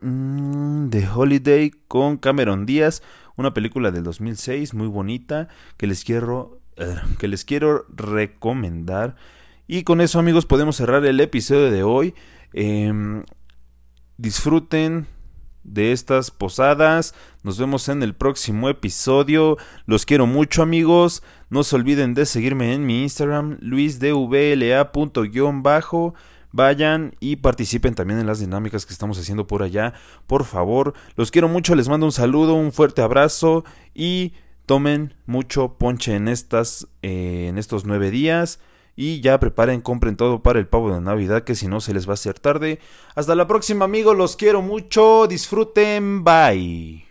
Mm, 0.00 0.90
The 0.90 1.08
Holiday 1.08 1.70
con 1.88 2.18
Cameron 2.18 2.66
Díaz, 2.66 3.02
una 3.36 3.54
película 3.54 3.90
del 3.90 4.04
2006 4.04 4.74
muy 4.74 4.88
bonita 4.88 5.48
que 5.76 5.86
les 5.86 6.04
quiero 6.04 6.60
eh, 6.76 6.96
que 7.18 7.28
les 7.28 7.44
quiero 7.44 7.86
recomendar. 7.88 9.16
Y 9.66 9.82
con 9.82 10.00
eso 10.00 10.18
amigos 10.18 10.46
podemos 10.46 10.76
cerrar 10.76 11.04
el 11.06 11.20
episodio 11.20 11.70
de 11.70 11.82
hoy. 11.82 12.14
Em, 12.52 13.24
disfruten 14.18 15.06
de 15.66 15.92
estas 15.92 16.30
posadas. 16.30 17.14
Nos 17.42 17.58
vemos 17.58 17.88
en 17.88 18.02
el 18.02 18.14
próximo 18.14 18.68
episodio. 18.68 19.58
Los 19.84 20.06
quiero 20.06 20.26
mucho 20.26 20.62
amigos. 20.62 21.22
No 21.50 21.62
se 21.62 21.76
olviden 21.76 22.14
de 22.14 22.26
seguirme 22.26 22.72
en 22.72 22.86
mi 22.86 23.02
Instagram, 23.02 23.58
luisdvla.bajo. 23.60 24.94
Vayan 26.52 27.14
y 27.20 27.36
participen 27.36 27.94
también 27.94 28.18
en 28.18 28.26
las 28.26 28.40
dinámicas 28.40 28.86
que 28.86 28.92
estamos 28.92 29.18
haciendo 29.18 29.46
por 29.46 29.62
allá. 29.62 29.92
Por 30.26 30.44
favor, 30.44 30.94
los 31.14 31.30
quiero 31.30 31.48
mucho. 31.48 31.74
Les 31.74 31.88
mando 31.88 32.06
un 32.06 32.12
saludo, 32.12 32.54
un 32.54 32.72
fuerte 32.72 33.02
abrazo 33.02 33.64
y 33.94 34.32
tomen 34.64 35.14
mucho 35.26 35.76
ponche 35.78 36.14
en 36.14 36.28
estas, 36.28 36.88
eh, 37.02 37.48
en 37.48 37.58
estos 37.58 37.84
nueve 37.84 38.10
días. 38.10 38.58
Y 38.96 39.20
ya 39.20 39.38
preparen, 39.38 39.82
compren 39.82 40.16
todo 40.16 40.42
para 40.42 40.58
el 40.58 40.66
pavo 40.66 40.92
de 40.92 41.00
Navidad, 41.02 41.44
que 41.44 41.54
si 41.54 41.68
no 41.68 41.80
se 41.80 41.92
les 41.92 42.08
va 42.08 42.12
a 42.12 42.14
hacer 42.14 42.40
tarde. 42.40 42.80
Hasta 43.14 43.34
la 43.34 43.46
próxima, 43.46 43.84
amigos. 43.84 44.16
Los 44.16 44.36
quiero 44.36 44.62
mucho. 44.62 45.26
Disfruten. 45.28 46.24
Bye. 46.24 47.05